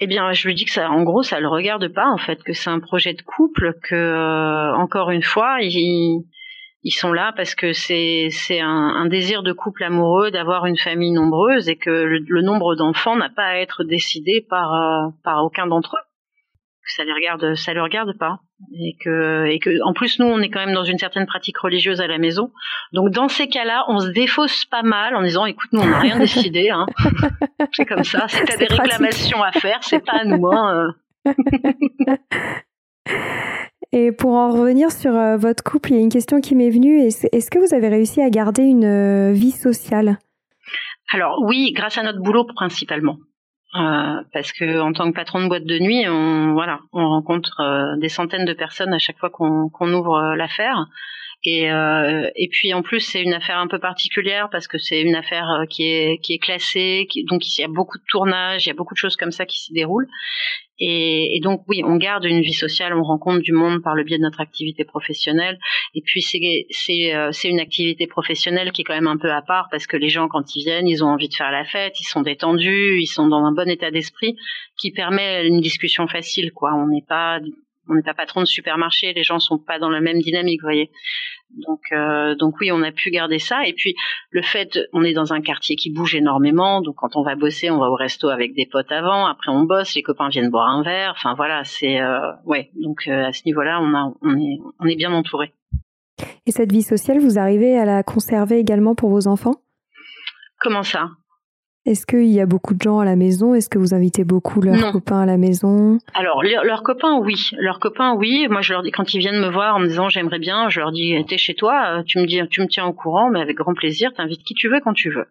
[0.00, 2.42] Eh bien, je lui dis que ça, en gros, ça le regarde pas en fait,
[2.44, 6.24] que c'est un projet de couple, que euh, encore une fois, ils,
[6.84, 11.10] ils sont là parce que c'est c'est un, désir de couple amoureux d'avoir une famille
[11.10, 15.66] nombreuse et que le, nombre d'enfants n'a pas à être décidé par euh, par aucun
[15.66, 16.07] d'entre eux
[16.92, 18.40] ça les regarde, ça le regarde pas,
[18.72, 21.58] et que, et que, en plus nous, on est quand même dans une certaine pratique
[21.58, 22.50] religieuse à la maison.
[22.92, 26.00] Donc dans ces cas-là, on se défausse pas mal en disant, écoute, nous on n'a
[26.00, 26.86] rien décidé, hein.
[27.72, 28.26] c'est comme ça.
[28.28, 30.46] Si t'as des réclamations à faire, c'est pas à nous.
[30.48, 30.94] Hein.
[33.92, 36.68] Et pour en revenir sur euh, votre couple, il y a une question qui m'est
[36.70, 37.00] venue.
[37.00, 40.18] Est-ce que vous avez réussi à garder une euh, vie sociale?
[41.10, 43.16] Alors oui, grâce à notre boulot principalement.
[43.74, 47.60] Euh, parce que en tant que patron de boîte de nuit, on voilà, on rencontre
[47.60, 50.86] euh, des centaines de personnes à chaque fois qu'on ouvre euh, l'affaire.
[51.44, 55.00] Et, euh, et puis en plus c'est une affaire un peu particulière parce que c'est
[55.00, 58.66] une affaire euh, qui est qui est classée, donc il y a beaucoup de tournages,
[58.66, 60.08] il y a beaucoup de choses comme ça qui s'y déroulent.
[60.80, 64.04] Et, et, donc oui, on garde une vie sociale, on rencontre du monde par le
[64.04, 65.58] biais de notre activité professionnelle.
[65.94, 69.42] Et puis c'est c'est euh, une activité professionnelle qui est quand même un peu à
[69.42, 72.00] part parce que les gens quand ils viennent, ils ont envie de faire la fête,
[72.00, 74.36] ils sont détendus, ils sont dans un bon état d'esprit
[74.76, 76.72] qui permet une discussion facile quoi.
[76.74, 77.38] On n'est pas
[77.88, 80.66] on n'est pas patron de supermarché, les gens sont pas dans la même dynamique, vous
[80.66, 80.90] voyez.
[81.66, 83.66] Donc, euh, donc oui, on a pu garder ça.
[83.66, 83.94] Et puis
[84.30, 86.82] le fait, on est dans un quartier qui bouge énormément.
[86.82, 89.26] Donc quand on va bosser, on va au resto avec des potes avant.
[89.26, 91.14] Après on bosse, les copains viennent boire un verre.
[91.16, 92.70] Enfin voilà, c'est euh, ouais.
[92.74, 95.54] Donc euh, à ce niveau-là, on a, on est, on est bien entouré.
[96.46, 99.62] Et cette vie sociale, vous arrivez à la conserver également pour vos enfants?
[100.60, 101.10] Comment ça?
[101.88, 103.54] Est-ce qu'il y a beaucoup de gens à la maison?
[103.54, 105.98] Est-ce que vous invitez beaucoup leurs copains à la maison?
[106.12, 107.48] Alors, leurs copains, oui.
[107.56, 108.46] Leurs copains, oui.
[108.50, 110.80] Moi, je leur dis, quand ils viennent me voir en me disant j'aimerais bien, je
[110.80, 113.40] leur dis t'es chez toi, euh, tu me dis, tu me tiens au courant, mais
[113.40, 115.26] avec grand plaisir, t'invites qui tu veux quand tu veux.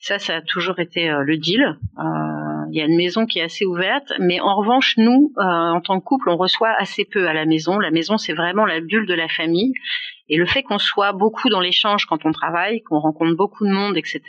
[0.00, 1.62] Ça, ça a toujours été euh, le deal.
[1.62, 2.02] Euh,
[2.70, 5.98] il y a une maison qui est assez ouverte, mais en revanche, nous, en tant
[5.98, 7.78] que couple, on reçoit assez peu à la maison.
[7.78, 9.72] La maison, c'est vraiment la bulle de la famille.
[10.32, 13.70] Et le fait qu'on soit beaucoup dans l'échange quand on travaille, qu'on rencontre beaucoup de
[13.70, 14.22] monde, etc.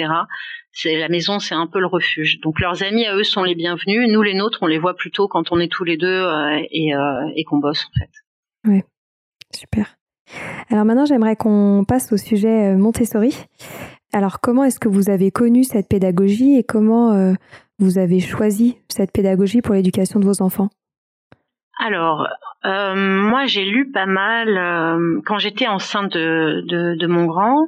[0.74, 2.42] C'est la maison, c'est un peu le refuge.
[2.42, 4.12] Donc leurs amis à eux sont les bienvenus.
[4.12, 7.32] Nous les nôtres, on les voit plutôt quand on est tous les deux euh, euh,
[7.38, 8.10] et qu'on bosse en fait.
[8.68, 8.82] Oui,
[9.56, 9.96] super.
[10.70, 13.38] Alors maintenant, j'aimerais qu'on passe au sujet Montessori.
[14.12, 17.34] Alors comment est-ce que vous avez connu cette pédagogie et comment
[17.80, 20.68] vous avez choisi cette pédagogie pour l'éducation de vos enfants?
[21.86, 22.30] Alors,
[22.66, 27.68] euh, moi, j'ai lu pas mal euh, quand j'étais enceinte de, mon grand.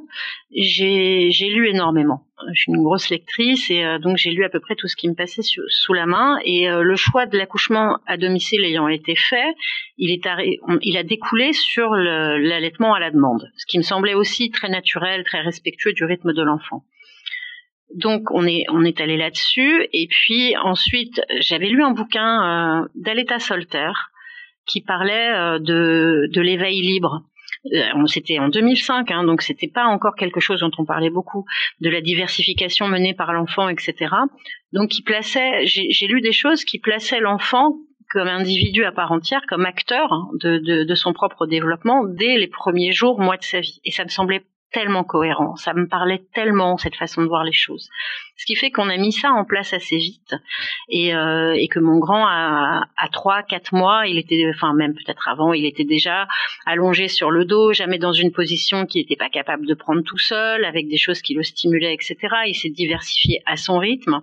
[0.54, 2.22] J'ai, lu énormément.
[2.54, 4.96] Je suis une grosse lectrice et euh, donc j'ai lu à peu près tout ce
[4.96, 6.38] qui me passait sous la main.
[6.46, 9.54] Et le choix de l'accouchement à domicile ayant été fait,
[9.98, 10.18] il
[10.80, 15.24] il a découlé sur l'allaitement à la demande, ce qui me semblait aussi très naturel,
[15.24, 16.84] très respectueux du rythme de l'enfant.
[17.94, 22.88] Donc on est on est allé là-dessus et puis ensuite j'avais lu un bouquin euh,
[22.94, 23.92] d'Aleta Solter
[24.66, 27.22] qui parlait euh, de de l'éveil libre.
[27.72, 31.44] Euh, c'était en 2005, hein, donc c'était pas encore quelque chose dont on parlait beaucoup
[31.80, 34.14] de la diversification menée par l'enfant, etc.
[34.72, 37.76] Donc qui plaçait, j'ai lu des choses qui plaçaient l'enfant
[38.10, 40.08] comme individu à part entière, comme acteur
[40.40, 43.80] de, de, de, son propre développement dès les premiers jours, mois de sa vie.
[43.84, 47.52] Et ça me semblait tellement cohérent, ça me parlait tellement cette façon de voir les
[47.52, 47.88] choses.
[48.36, 50.34] Ce qui fait qu'on a mis ça en place assez vite
[50.88, 55.52] et, euh, que mon grand à, 3 4 mois, il était enfin même peut-être avant,
[55.52, 56.28] il était déjà
[56.66, 60.18] allongé sur le dos, jamais dans une position qu'il n'était pas capable de prendre tout
[60.18, 62.16] seul avec des choses qui le stimulaient etc.
[62.46, 64.20] Il s'est diversifié à son rythme.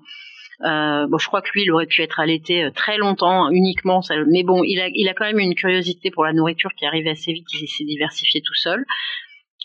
[0.64, 4.02] Euh, bon, je crois que lui, il aurait pu être allaité euh, très longtemps uniquement,
[4.28, 7.10] mais bon, il a, il a quand même une curiosité pour la nourriture qui arrivait
[7.10, 7.48] assez vite.
[7.54, 8.86] Il s'est diversifié tout seul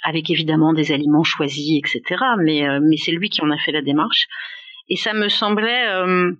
[0.04, 2.22] avec évidemment des aliments choisis, etc.
[2.38, 4.26] Mais, euh, mais c'est lui qui en a fait la démarche.
[4.88, 6.32] Et ça me semblait euh,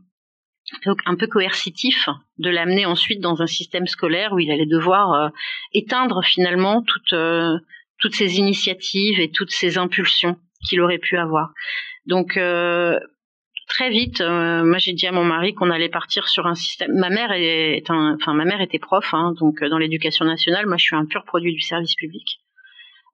[1.07, 5.29] un peu coercitif de l'amener ensuite dans un système scolaire où il allait devoir euh,
[5.73, 7.15] éteindre finalement toutes,
[7.99, 10.37] toutes ces initiatives et toutes ces impulsions
[10.69, 11.53] qu'il aurait pu avoir.
[12.07, 12.39] Donc
[13.69, 16.93] très vite, moi j'ai dit à mon mari qu'on allait partir sur un système.
[16.95, 20.79] Ma mère est, un, enfin ma mère était prof, hein, donc dans l'éducation nationale, moi
[20.79, 22.41] je suis un pur produit du service public.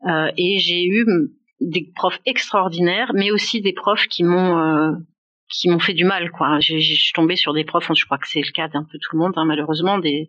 [0.07, 1.07] Euh, et j'ai eu
[1.61, 4.93] des profs extraordinaires, mais aussi des profs qui m'ont euh,
[5.51, 6.59] qui m'ont fait du mal quoi.
[6.61, 9.17] J'ai suis tombée sur des profs, je crois que c'est le cas d'un peu tout
[9.17, 10.29] le monde hein, malheureusement, des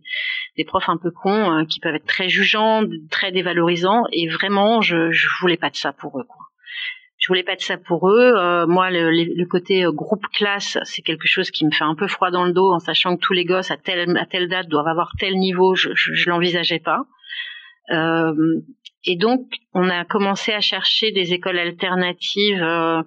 [0.57, 4.81] des profs un peu cons euh, qui peuvent être très jugeants, très dévalorisants et vraiment
[4.81, 6.45] je je voulais pas de ça pour eux quoi.
[7.17, 8.65] Je voulais pas de ça pour eux.
[8.67, 12.45] moi, le, côté groupe classe, c'est quelque chose qui me fait un peu froid dans
[12.45, 15.11] le dos, en sachant que tous les gosses à telle à telle date doivent avoir
[15.17, 15.73] tel niveau.
[15.73, 17.07] Je, je, je l'envisageais pas.
[17.91, 18.33] Euh,
[19.05, 19.41] et donc,
[19.73, 23.03] on a commencé à chercher des écoles alternatives euh,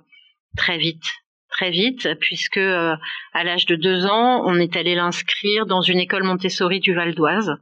[0.56, 1.04] très vite,
[1.50, 2.94] très vite, puisque euh,
[3.32, 7.14] à l'âge de deux ans, on est allé l'inscrire dans une école Montessori du Val
[7.14, 7.56] d'Oise.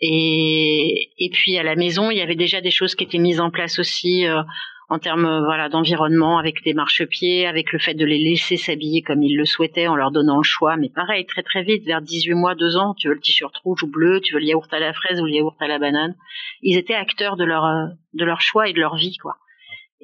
[0.00, 3.40] Et, et puis à la maison, il y avait déjà des choses qui étaient mises
[3.40, 4.42] en place aussi euh,
[4.88, 9.02] en termes euh, voilà d'environnement avec des marchepieds, avec le fait de les laisser s'habiller
[9.02, 10.76] comme ils le souhaitaient en leur donnant le choix.
[10.76, 13.82] Mais pareil, très très vite, vers 18 mois, 2 ans, tu veux le t-shirt rouge
[13.82, 16.14] ou bleu, tu veux le yaourt à la fraise ou le yaourt à la banane.
[16.62, 19.36] Ils étaient acteurs de leur euh, de leur choix et de leur vie quoi.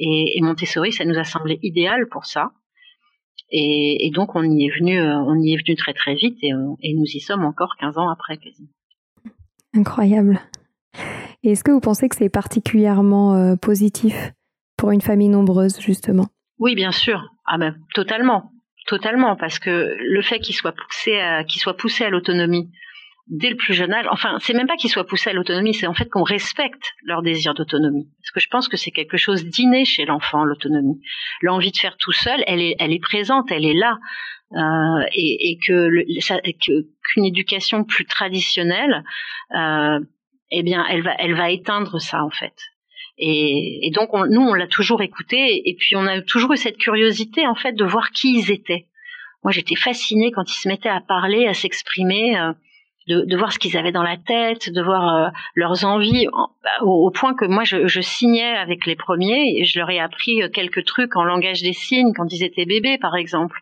[0.02, 2.52] Et, Montessori, ça nous a semblé idéal pour ça.
[3.52, 6.52] Et, donc on y est venu, euh, on y est venu très très vite et,
[6.54, 8.70] nous y sommes encore 15 ans après quasiment.
[9.74, 10.40] Incroyable.
[11.42, 14.32] Est-ce que vous pensez que c'est particulièrement positif?
[14.80, 17.28] Pour une famille nombreuse, justement Oui, bien sûr.
[17.44, 18.50] Ah ben, totalement.
[18.86, 19.36] Totalement.
[19.36, 22.70] Parce que le fait qu'il soit poussé à, qu'il soit poussé à l'autonomie
[23.28, 25.86] dès le plus jeune âge, enfin, c'est même pas qu'il soit poussé à l'autonomie, c'est
[25.86, 28.08] en fait qu'on respecte leur désir d'autonomie.
[28.20, 31.00] Parce que je pense que c'est quelque chose d'inné chez l'enfant, l'autonomie.
[31.42, 33.98] L'envie de faire tout seul, elle est, elle est présente, elle est là.
[34.52, 39.04] Euh, et, qu'une éducation plus traditionnelle,
[39.54, 40.00] euh,
[40.50, 42.54] eh bien, elle va, elle va éteindre ça en fait.
[43.18, 47.46] Et, donc nous, on l'a toujours écouté, et puis on a toujours eu cette curiosité
[47.46, 48.86] en fait de voir qui ils étaient.
[49.42, 52.52] Moi, j'étais fascinée quand ils se mettaient à parler, à s'exprimer, euh,
[53.08, 56.26] de, voir ce qu'ils avaient dans la tête, de voir euh, leurs envies,
[56.62, 60.42] bah, au, point que moi, je, signais avec les premiers, et je leur ai appris
[60.42, 63.58] euh, quelques trucs en langage des signes quand ils étaient bébés, par exemple,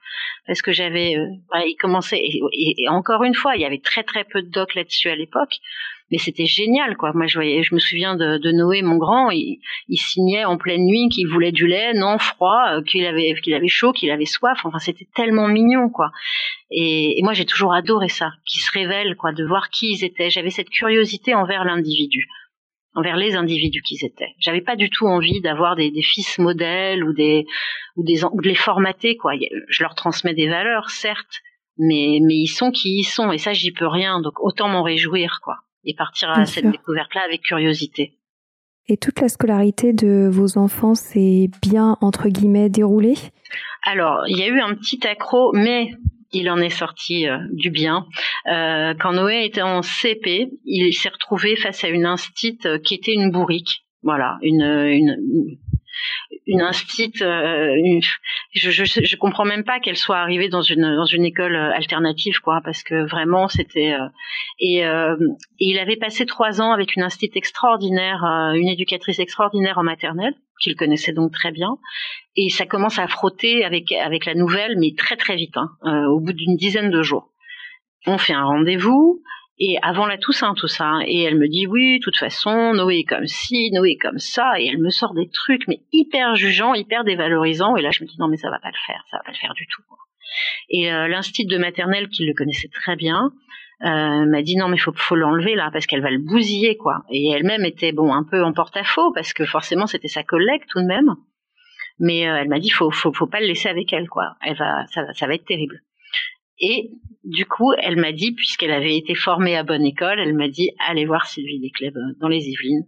[0.46, 1.14] parce que j'avais,
[1.50, 4.50] bah, ils commençaient, et, et, encore une fois, il y avait très très peu de
[4.50, 5.61] docs là-dessus à l'époque
[6.10, 7.12] mais c'était génial quoi.
[7.12, 10.56] Moi je voyais, je me souviens de, de Noé mon grand, il, il, signait en
[10.56, 14.10] pleine nuit qu'il voulait du lait, non froid, euh, qu'il avait qu'il avait chaud, qu'il
[14.10, 14.60] avait soif.
[14.64, 16.10] Enfin c'était tellement mignon quoi.
[16.70, 20.04] Et, et moi j'ai toujours adoré ça, qu'ils se révèlent quoi, de voir qui ils
[20.04, 20.30] étaient.
[20.30, 22.26] J'avais cette curiosité envers l'individu
[22.94, 24.34] envers les individus qu'ils étaient.
[24.40, 27.46] J'avais pas du tout envie d'avoir des, des, fils modèles ou des
[27.96, 29.34] ou des ou de les formater quoi.
[29.68, 31.42] Je leur transmets des valeurs certes,
[31.76, 34.82] mais mais ils sont qui ils sont et ça j'y peux rien donc autant m'en
[34.82, 38.18] réjouir quoi et partir à cette découverte-là avec curiosité.
[38.88, 43.16] Et toute la scolarité de vos enfants s'est bien, entre guillemets, déroulée?
[43.84, 45.90] Alors, il y a eu un petit accro, mais
[46.32, 48.06] il en est sorti euh, du bien.
[48.50, 52.94] Euh, quand Noé était en CP, il s'est retrouvé face à une instite euh, qui
[52.94, 53.84] était une bourrique.
[54.02, 55.16] Voilà, une, une,
[56.46, 57.22] une instite.
[57.22, 57.74] Euh,
[58.54, 62.61] je, je, comprends même pas qu'elle soit arrivée dans une dans une école alternative, quoi,
[62.64, 63.94] parce que vraiment c'était.
[64.61, 65.18] et, et,
[65.58, 70.76] il avait passé trois ans avec une instite extraordinaire, une éducatrice extraordinaire en maternelle qu'il
[70.76, 71.78] connaissait donc très bien.
[72.37, 76.06] Et ça commence à frotter avec avec la nouvelle, mais très très vite, hein, euh,
[76.06, 77.32] au bout d'une dizaine de jours.
[78.06, 79.22] On fait un rendez-vous.
[79.60, 80.86] Et avant la Toussaint, tout ça.
[80.86, 83.96] Hein, et elle me dit, oui, de toute façon, Noé est comme ci, Noé est
[83.96, 84.60] comme ça.
[84.60, 87.76] Et elle me sort des trucs, mais hyper jugeants, hyper dévalorisants.
[87.76, 89.32] Et là, je me dis, non, mais ça va pas le faire, ça va pas
[89.32, 89.82] le faire du tout.
[90.70, 93.32] Et euh, de maternelle, qui le connaissait très bien,
[93.84, 97.04] euh, m'a dit non mais faut faut l'enlever là parce qu'elle va le bousiller quoi
[97.10, 100.80] et elle-même était bon un peu en porte-à-faux parce que forcément c'était sa collègue tout
[100.80, 101.14] de même
[102.00, 104.56] mais euh, elle m'a dit faut faut faut pas le laisser avec elle quoi elle
[104.56, 105.80] va ça ça va être terrible
[106.58, 106.90] et
[107.28, 110.70] du coup elle m'a dit puisqu'elle avait été formée à bonne école elle m'a dit
[110.86, 112.86] allez voir Sylvie Desclèves dans les Yvelines.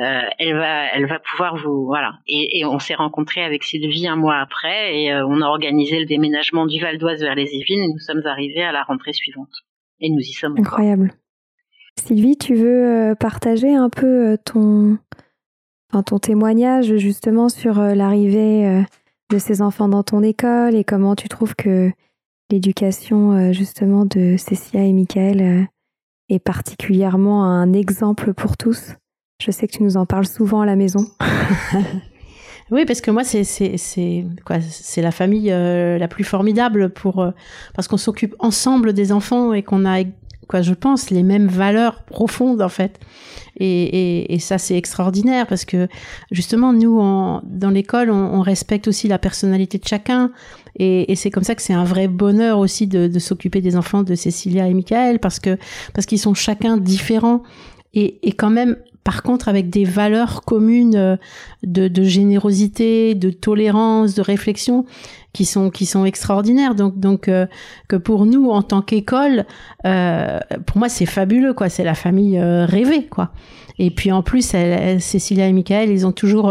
[0.00, 2.14] Euh, elle va elle va pouvoir vous voilà.
[2.26, 6.06] Et, on s'est rencontré avec Sylvie un mois après et euh, on a organisé le
[6.06, 9.52] déménagement du Val d'Oise vers les Yvelines et nous sommes arrivés à la rentrée suivante.
[10.00, 11.12] Et nous y sommes Incroyable.
[11.98, 14.98] Sylvie, tu veux euh, partager un peu euh, ton,
[16.04, 18.84] ton témoignage justement sur euh, l'arrivée
[19.30, 21.90] de ces enfants dans ton école et comment tu trouves que
[22.50, 25.68] l'éducation justement de Cécilia et Michael
[26.28, 28.94] est particulièrement un exemple pour tous.
[29.42, 31.06] Je sais que tu nous en parles souvent à la maison.
[32.70, 37.20] Oui, parce que moi, c'est c'est quoi C'est la famille euh, la plus formidable pour
[37.20, 37.30] euh,
[37.74, 40.02] parce qu'on s'occupe ensemble des enfants et qu'on a
[40.48, 42.98] quoi, je pense, les mêmes valeurs profondes en fait.
[43.56, 45.88] Et, et, et ça, c'est extraordinaire parce que
[46.30, 46.98] justement, nous,
[47.44, 50.30] dans l'école, on, on, respecte aussi la personnalité de chacun.
[50.78, 53.76] Et, et c'est comme ça que c'est un vrai bonheur aussi de, de s'occuper des
[53.76, 55.58] enfants de Cécilia et Michael parce que
[55.94, 57.42] parce qu'ils sont chacun différents.
[57.94, 61.16] Et, et quand même par contre, avec des valeurs communes euh,
[61.62, 64.84] de, de, générosité, de tolérance, de réflexion,
[65.36, 66.74] qui sont qui sont extraordinaires.
[66.74, 67.46] Donc donc euh,
[67.88, 69.44] que pour nous en tant qu'école,
[69.84, 71.68] euh, pour moi c'est fabuleux quoi.
[71.68, 73.30] C'est la famille euh, rêvée quoi.
[73.78, 74.54] Et puis en plus,
[75.00, 76.50] Cécilia et Michael, ils ont toujours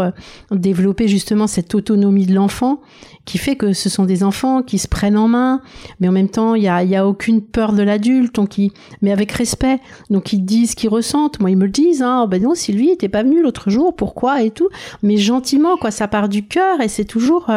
[0.52, 2.80] développé justement cette autonomie de l'enfant
[3.24, 5.60] qui fait que ce sont des enfants qui se prennent en main,
[5.98, 8.60] mais en même temps, il y a, y a aucune peur de l'adulte, donc
[9.02, 9.80] mais avec respect.
[10.08, 11.40] Donc ils disent ce qu'ils ressentent.
[11.40, 12.00] Moi, ils me le disent.
[12.00, 14.68] Hein, oh, ben non, Sylvie, t'es pas venue l'autre jour, pourquoi et tout.
[15.02, 15.90] Mais gentiment, quoi.
[15.90, 17.50] Ça part du cœur et c'est toujours.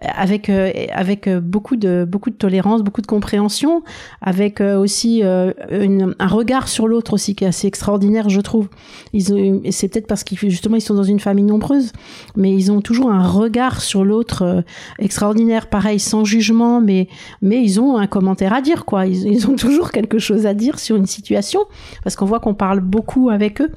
[0.00, 3.82] Avec euh, avec euh, beaucoup de beaucoup de tolérance, beaucoup de compréhension,
[4.22, 5.22] avec euh, aussi
[5.70, 8.68] une, un regard sur l'autre aussi qui est assez extraordinaire, je trouve.
[9.12, 11.92] Ils c'est peut-être parce qu'ils justement ils sont dans une famille nombreuse,
[12.36, 14.64] mais ils ont toujours un regard sur l'autre
[14.98, 17.08] extraordinaire, pareil sans jugement, mais
[17.42, 19.06] mais ils ont un commentaire à dire quoi.
[19.06, 21.60] Ils, ont toujours quelque chose à dire sur une situation
[22.04, 23.72] parce qu'on voit qu'on parle beaucoup avec eux.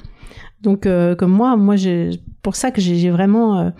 [0.61, 2.11] Donc comme moi, moi j'ai
[2.43, 3.71] pour ça que j'ai vraiment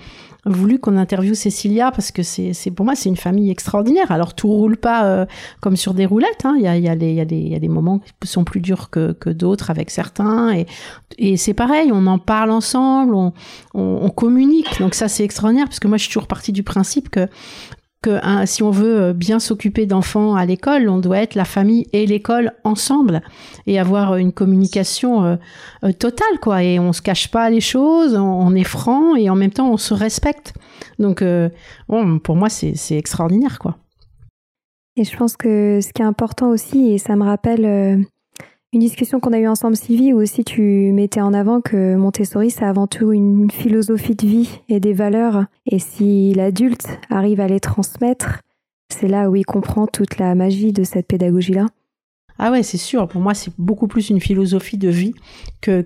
[0.46, 4.12] voulu qu'on interviewe Cécilia parce que c'est, c'est pour moi c'est une famille extraordinaire.
[4.12, 5.26] Alors tout roule pas euh,
[5.60, 6.46] comme sur des roulettes.
[6.58, 11.54] Il y a, des, moments qui sont plus durs que, d'autres avec certains et, c'est
[11.54, 11.92] pareil.
[11.94, 13.34] On en parle ensemble, on,
[13.74, 14.80] on, on communique.
[14.80, 17.28] Donc ça c'est extraordinaire parce que moi je suis toujours partie du principe que
[18.02, 21.46] que hein, si on veut euh, bien s'occuper d'enfants à l'école, on doit être la
[21.46, 23.22] famille et l'école ensemble
[23.68, 25.36] et avoir une communication euh,
[25.84, 26.64] euh, totale quoi.
[26.64, 29.78] Et on se cache pas les choses, on, est franc et en même temps on
[29.78, 30.54] se respecte.
[31.00, 31.24] Donc
[32.24, 33.78] pour moi c'est extraordinaire quoi.
[34.98, 38.06] Et je pense que ce qui est important aussi, et ça me rappelle
[38.74, 42.52] une discussion qu'on a eue ensemble, Sylvie, où aussi tu mettais en avant que Montessori,
[42.52, 45.46] c'est avant tout une philosophie de vie et des valeurs.
[45.66, 48.40] Et si l'adulte arrive à les transmettre,
[48.90, 51.66] c'est là où il comprend toute la magie de cette pédagogie-là.
[52.40, 53.08] Ah ouais, c'est sûr.
[53.10, 55.14] Pour moi, c'est beaucoup plus une philosophie de vie
[55.60, 55.82] que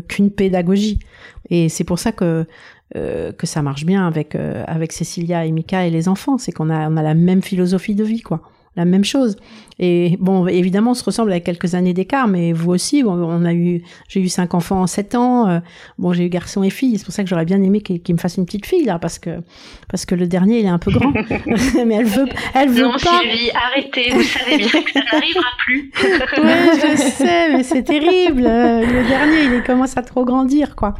[0.00, 1.00] qu'une pédagogie.
[1.48, 2.44] Et c'est pour ça que
[2.94, 6.38] euh, que ça marche bien avec euh, avec Cécilia et Mika et les enfants.
[6.38, 8.42] C'est qu'on a on a la même philosophie de vie, quoi
[8.76, 9.36] la même chose.
[9.78, 13.52] Et bon, évidemment, on se ressemble avec quelques années d'écart, mais vous aussi, on a
[13.52, 15.48] eu, j'ai eu cinq enfants en sept ans.
[15.48, 15.58] Euh,
[15.98, 16.98] bon, j'ai eu garçon et fille.
[16.98, 19.18] C'est pour ça que j'aurais bien aimé qu'il me fasse une petite fille là, parce
[19.18, 19.42] que
[19.88, 21.12] parce que le dernier, il est un peu grand.
[21.86, 23.20] mais elle veut, elle veut non, pas.
[23.20, 24.12] Sylvie, arrêtez.
[24.12, 25.90] Vous savez bien que ça n'arrivera plus.
[26.02, 28.42] oui, je sais, mais c'est terrible.
[28.42, 30.94] Le dernier, il commence à trop grandir, quoi.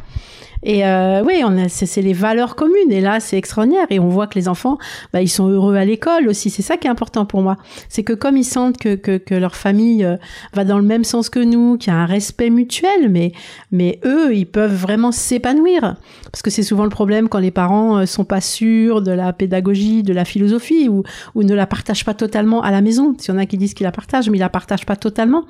[0.63, 2.91] Et euh, oui, on a, c'est, les valeurs communes.
[2.91, 3.85] Et là, c'est extraordinaire.
[3.89, 4.77] Et on voit que les enfants,
[5.13, 6.49] bah, ils sont heureux à l'école aussi.
[6.49, 7.57] C'est ça qui est important pour moi.
[7.89, 10.17] C'est que comme ils sentent que, que, que leur famille euh,
[10.53, 13.31] va dans le même sens que nous, qu'il y a un respect mutuel, mais,
[13.71, 15.95] mais eux, ils peuvent vraiment s'épanouir.
[16.31, 19.33] Parce que c'est souvent le problème quand les parents euh, sont pas sûrs de la
[19.33, 21.03] pédagogie, de la philosophie, ou,
[21.35, 23.15] ou ne la partagent pas totalement à la maison.
[23.19, 25.45] Il y en a qui disent qu'ils la partagent, mais ils la partagent pas totalement.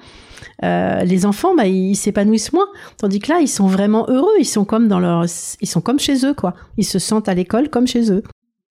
[0.63, 2.67] Euh, les enfants, bah, ils s'épanouissent moins.
[2.97, 4.33] Tandis que là, ils sont vraiment heureux.
[4.39, 5.25] Ils sont comme dans leur,
[5.61, 6.53] ils sont comme chez eux, quoi.
[6.77, 8.23] Ils se sentent à l'école comme chez eux.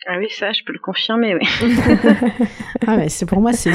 [0.09, 1.47] Ah oui, ça, je peux le confirmer, oui.
[2.87, 3.73] ah mais c'est pour moi, c'est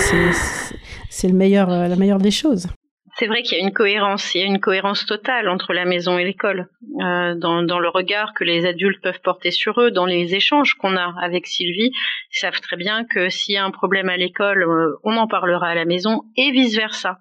[1.09, 2.67] c'est le meilleur, euh, la meilleure des choses.
[3.15, 5.85] C'est vrai qu'il y a une cohérence, il y a une cohérence totale entre la
[5.85, 6.69] maison et l'école,
[7.01, 10.95] euh, dans, le regard que les adultes peuvent porter sur eux, dans les échanges qu'on
[10.95, 11.91] a avec Sylvie.
[12.33, 15.27] Ils savent très bien que s'il y a un problème à l'école, euh, on en
[15.27, 17.19] parlera à la maison et vice versa.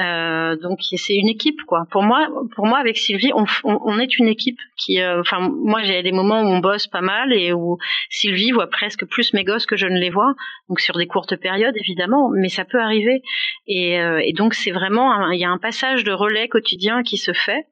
[0.00, 1.84] Euh, donc c'est une équipe quoi.
[1.90, 6.12] Pour moi, pour moi avec Sylvie, on, est une équipe qui, enfin moi j'ai des
[6.12, 7.76] moments où on bosse pas mal et où
[8.08, 10.34] Sylvie voit presque plus mes gosses que je ne les vois.
[10.70, 13.22] Donc sur des courtes périodes évidemment, mais ça peut arriver.
[13.66, 17.32] Et, et donc c'est vraiment, il y a un passage de relais quotidien qui se
[17.32, 17.66] fait.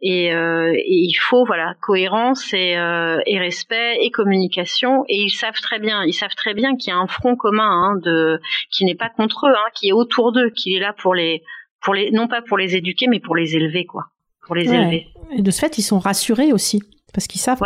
[0.00, 5.04] Et, euh, et, il faut voilà cohérence et, euh, et, respect et communication.
[5.08, 7.68] Et ils savent très bien ils savent très bien qu'il y a un front commun
[7.68, 8.40] hein, de
[8.70, 11.42] qui n'est pas contre eux hein, qui est autour d'eux qui est là pour les
[11.82, 14.06] pour les non pas pour les éduquer mais pour les élever quoi.
[14.46, 15.08] Pour les élever.
[15.36, 16.80] Et de ce fait ils sont rassurés aussi.
[17.12, 17.60] Parce qu'ils savent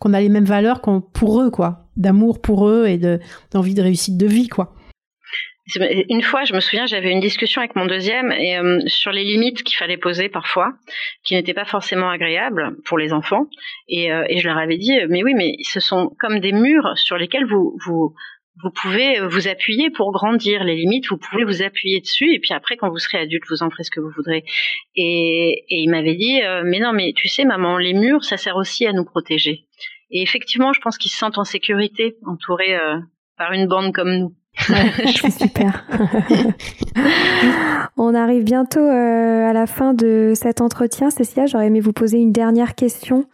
[0.00, 1.86] qu'on a les mêmes valeurs qu'on pour eux quoi.
[1.96, 3.18] D'amour pour eux et de
[3.52, 4.74] d'envie de réussite de vie quoi
[5.78, 9.24] une fois, je me souviens, j'avais une discussion avec mon deuxième et euh, sur les
[9.24, 10.72] limites qu'il fallait poser parfois,
[11.24, 13.46] qui n'étaient pas forcément agréables pour les enfants.
[13.88, 16.96] Et, euh, et, je leur avais dit, mais oui, mais ce sont comme des murs
[16.96, 17.76] sur lesquels vous
[18.62, 20.62] vous pouvez vous appuyer pour grandir.
[20.64, 23.62] Les limites, vous pouvez vous appuyer dessus et puis après, quand vous serez adulte, vous
[23.62, 24.44] en ferez ce que vous voudrez.
[24.94, 28.56] Et, il m'avait dit, euh, mais non, mais tu sais, maman, les murs, ça sert
[28.56, 29.64] aussi à nous protéger.
[30.10, 32.76] Et effectivement, je pense qu'ils se sentent en sécurité, entourés
[33.38, 34.36] par une bande comme nous.
[34.58, 35.84] C'est super.
[37.96, 41.10] On arrive bientôt euh, à la fin de cet entretien.
[41.10, 43.24] Cécilia, j'aurais aimé vous poser une dernière question.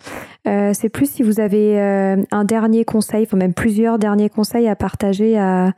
[0.46, 4.68] Euh, c'est plus si vous avez euh, un dernier conseil, enfin même plusieurs derniers conseils
[4.68, 5.72] à partager à,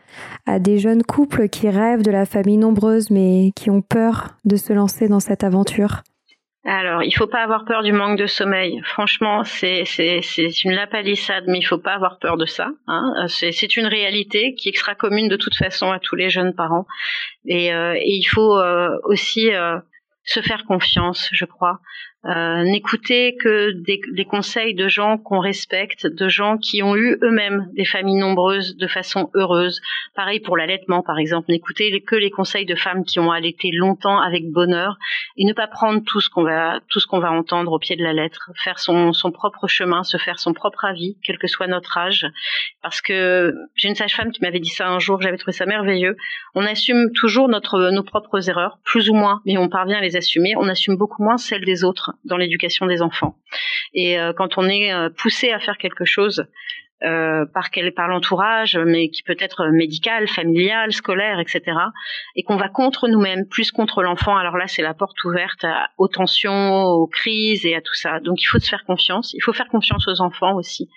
[0.47, 4.57] à des jeunes couples qui rêvent de la famille nombreuse mais qui ont peur de
[4.57, 6.03] se lancer dans cette aventure.
[6.64, 8.82] Alors, il faut pas avoir peur du manque de sommeil.
[8.84, 12.68] Franchement, c'est c'est c'est une lapalissade, mais il faut pas avoir peur de ça.
[12.86, 13.26] Hein.
[13.28, 16.86] C'est c'est une réalité qui sera commune de toute façon à tous les jeunes parents.
[17.46, 19.78] Et, euh, il faut euh, aussi euh,
[20.24, 21.80] se faire confiance, je crois.
[22.27, 27.71] Euh, n'écoutez que des, conseils de gens qu'on respecte, de gens qui ont eu eux-mêmes
[27.73, 29.81] des familles nombreuses de façon heureuse.
[30.14, 31.47] Pareil pour l'allaitement, par exemple.
[31.51, 34.99] N'écoutez que les conseils de femmes qui ont allaité longtemps avec bonheur
[35.39, 37.97] et ne pas prendre tout ce qu'on va tout ce qu'on va entendre au pied
[37.97, 38.51] de la lettre.
[38.55, 42.27] Faire son, son propre chemin, se faire son propre avis, quel que soit notre âge.
[42.83, 46.16] Parce que j'ai une sage-femme qui m'avait dit ça un jour, j'avais trouvé ça merveilleux.
[46.55, 50.16] On assume toujours notre nos propres erreurs, plus ou moins, mais on parvient à les
[50.16, 50.55] assumer.
[50.59, 53.36] On assume beaucoup moins celles des autres dans l'éducation des enfants.
[53.94, 56.46] Et euh, quand on est euh, poussé à faire quelque chose
[57.03, 61.62] euh, par par l'entourage, mais qui peut être médical, familial, scolaire, etc.
[62.36, 64.36] Et qu'on va contre nous-mêmes, plus contre l'enfant.
[64.36, 65.64] Alors là, c'est la porte ouverte
[65.98, 68.20] aux tensions, aux crises et à tout ça.
[68.20, 69.32] Donc il faut se faire confiance.
[69.34, 70.88] Il faut faire confiance aux enfants aussi.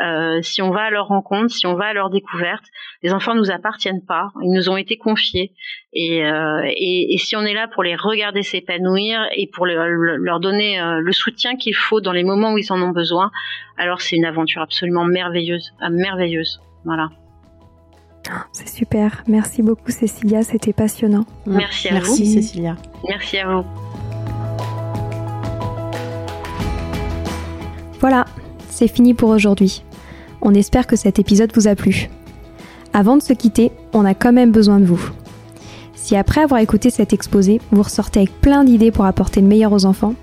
[0.00, 2.64] Euh, si on va à leur rencontre, si on va à leur découverte,
[3.02, 4.30] les enfants nous appartiennent pas.
[4.42, 5.52] Ils nous ont été confiés.
[5.94, 10.38] Et, euh, et, si on est là pour les regarder s'épanouir et pour le, leur
[10.38, 13.30] donner euh, le soutien qu'il faut dans les moments où ils en ont besoin,
[13.78, 15.47] alors c'est une aventure absolument merveilleuse,
[15.80, 16.60] ah, merveilleuse.
[16.84, 17.10] Voilà.
[18.52, 19.22] C'est super.
[19.26, 21.24] Merci beaucoup Cécilia, c'était passionnant.
[21.46, 22.06] Merci à vous.
[22.06, 22.76] Merci Cécilia.
[23.08, 23.64] Merci à vous.
[28.00, 28.26] Voilà,
[28.68, 29.82] c'est fini pour aujourd'hui.
[30.40, 32.08] On espère que cet épisode vous a plu.
[32.92, 35.00] Avant de se quitter, on a quand même besoin de vous.
[35.94, 39.72] Si après avoir écouté cet exposé, vous ressortez avec plein d'idées pour apporter le meilleur
[39.72, 40.14] aux enfants,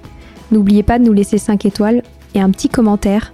[0.51, 2.01] n'oubliez pas de nous laisser 5 étoiles
[2.33, 3.33] et un petit commentaire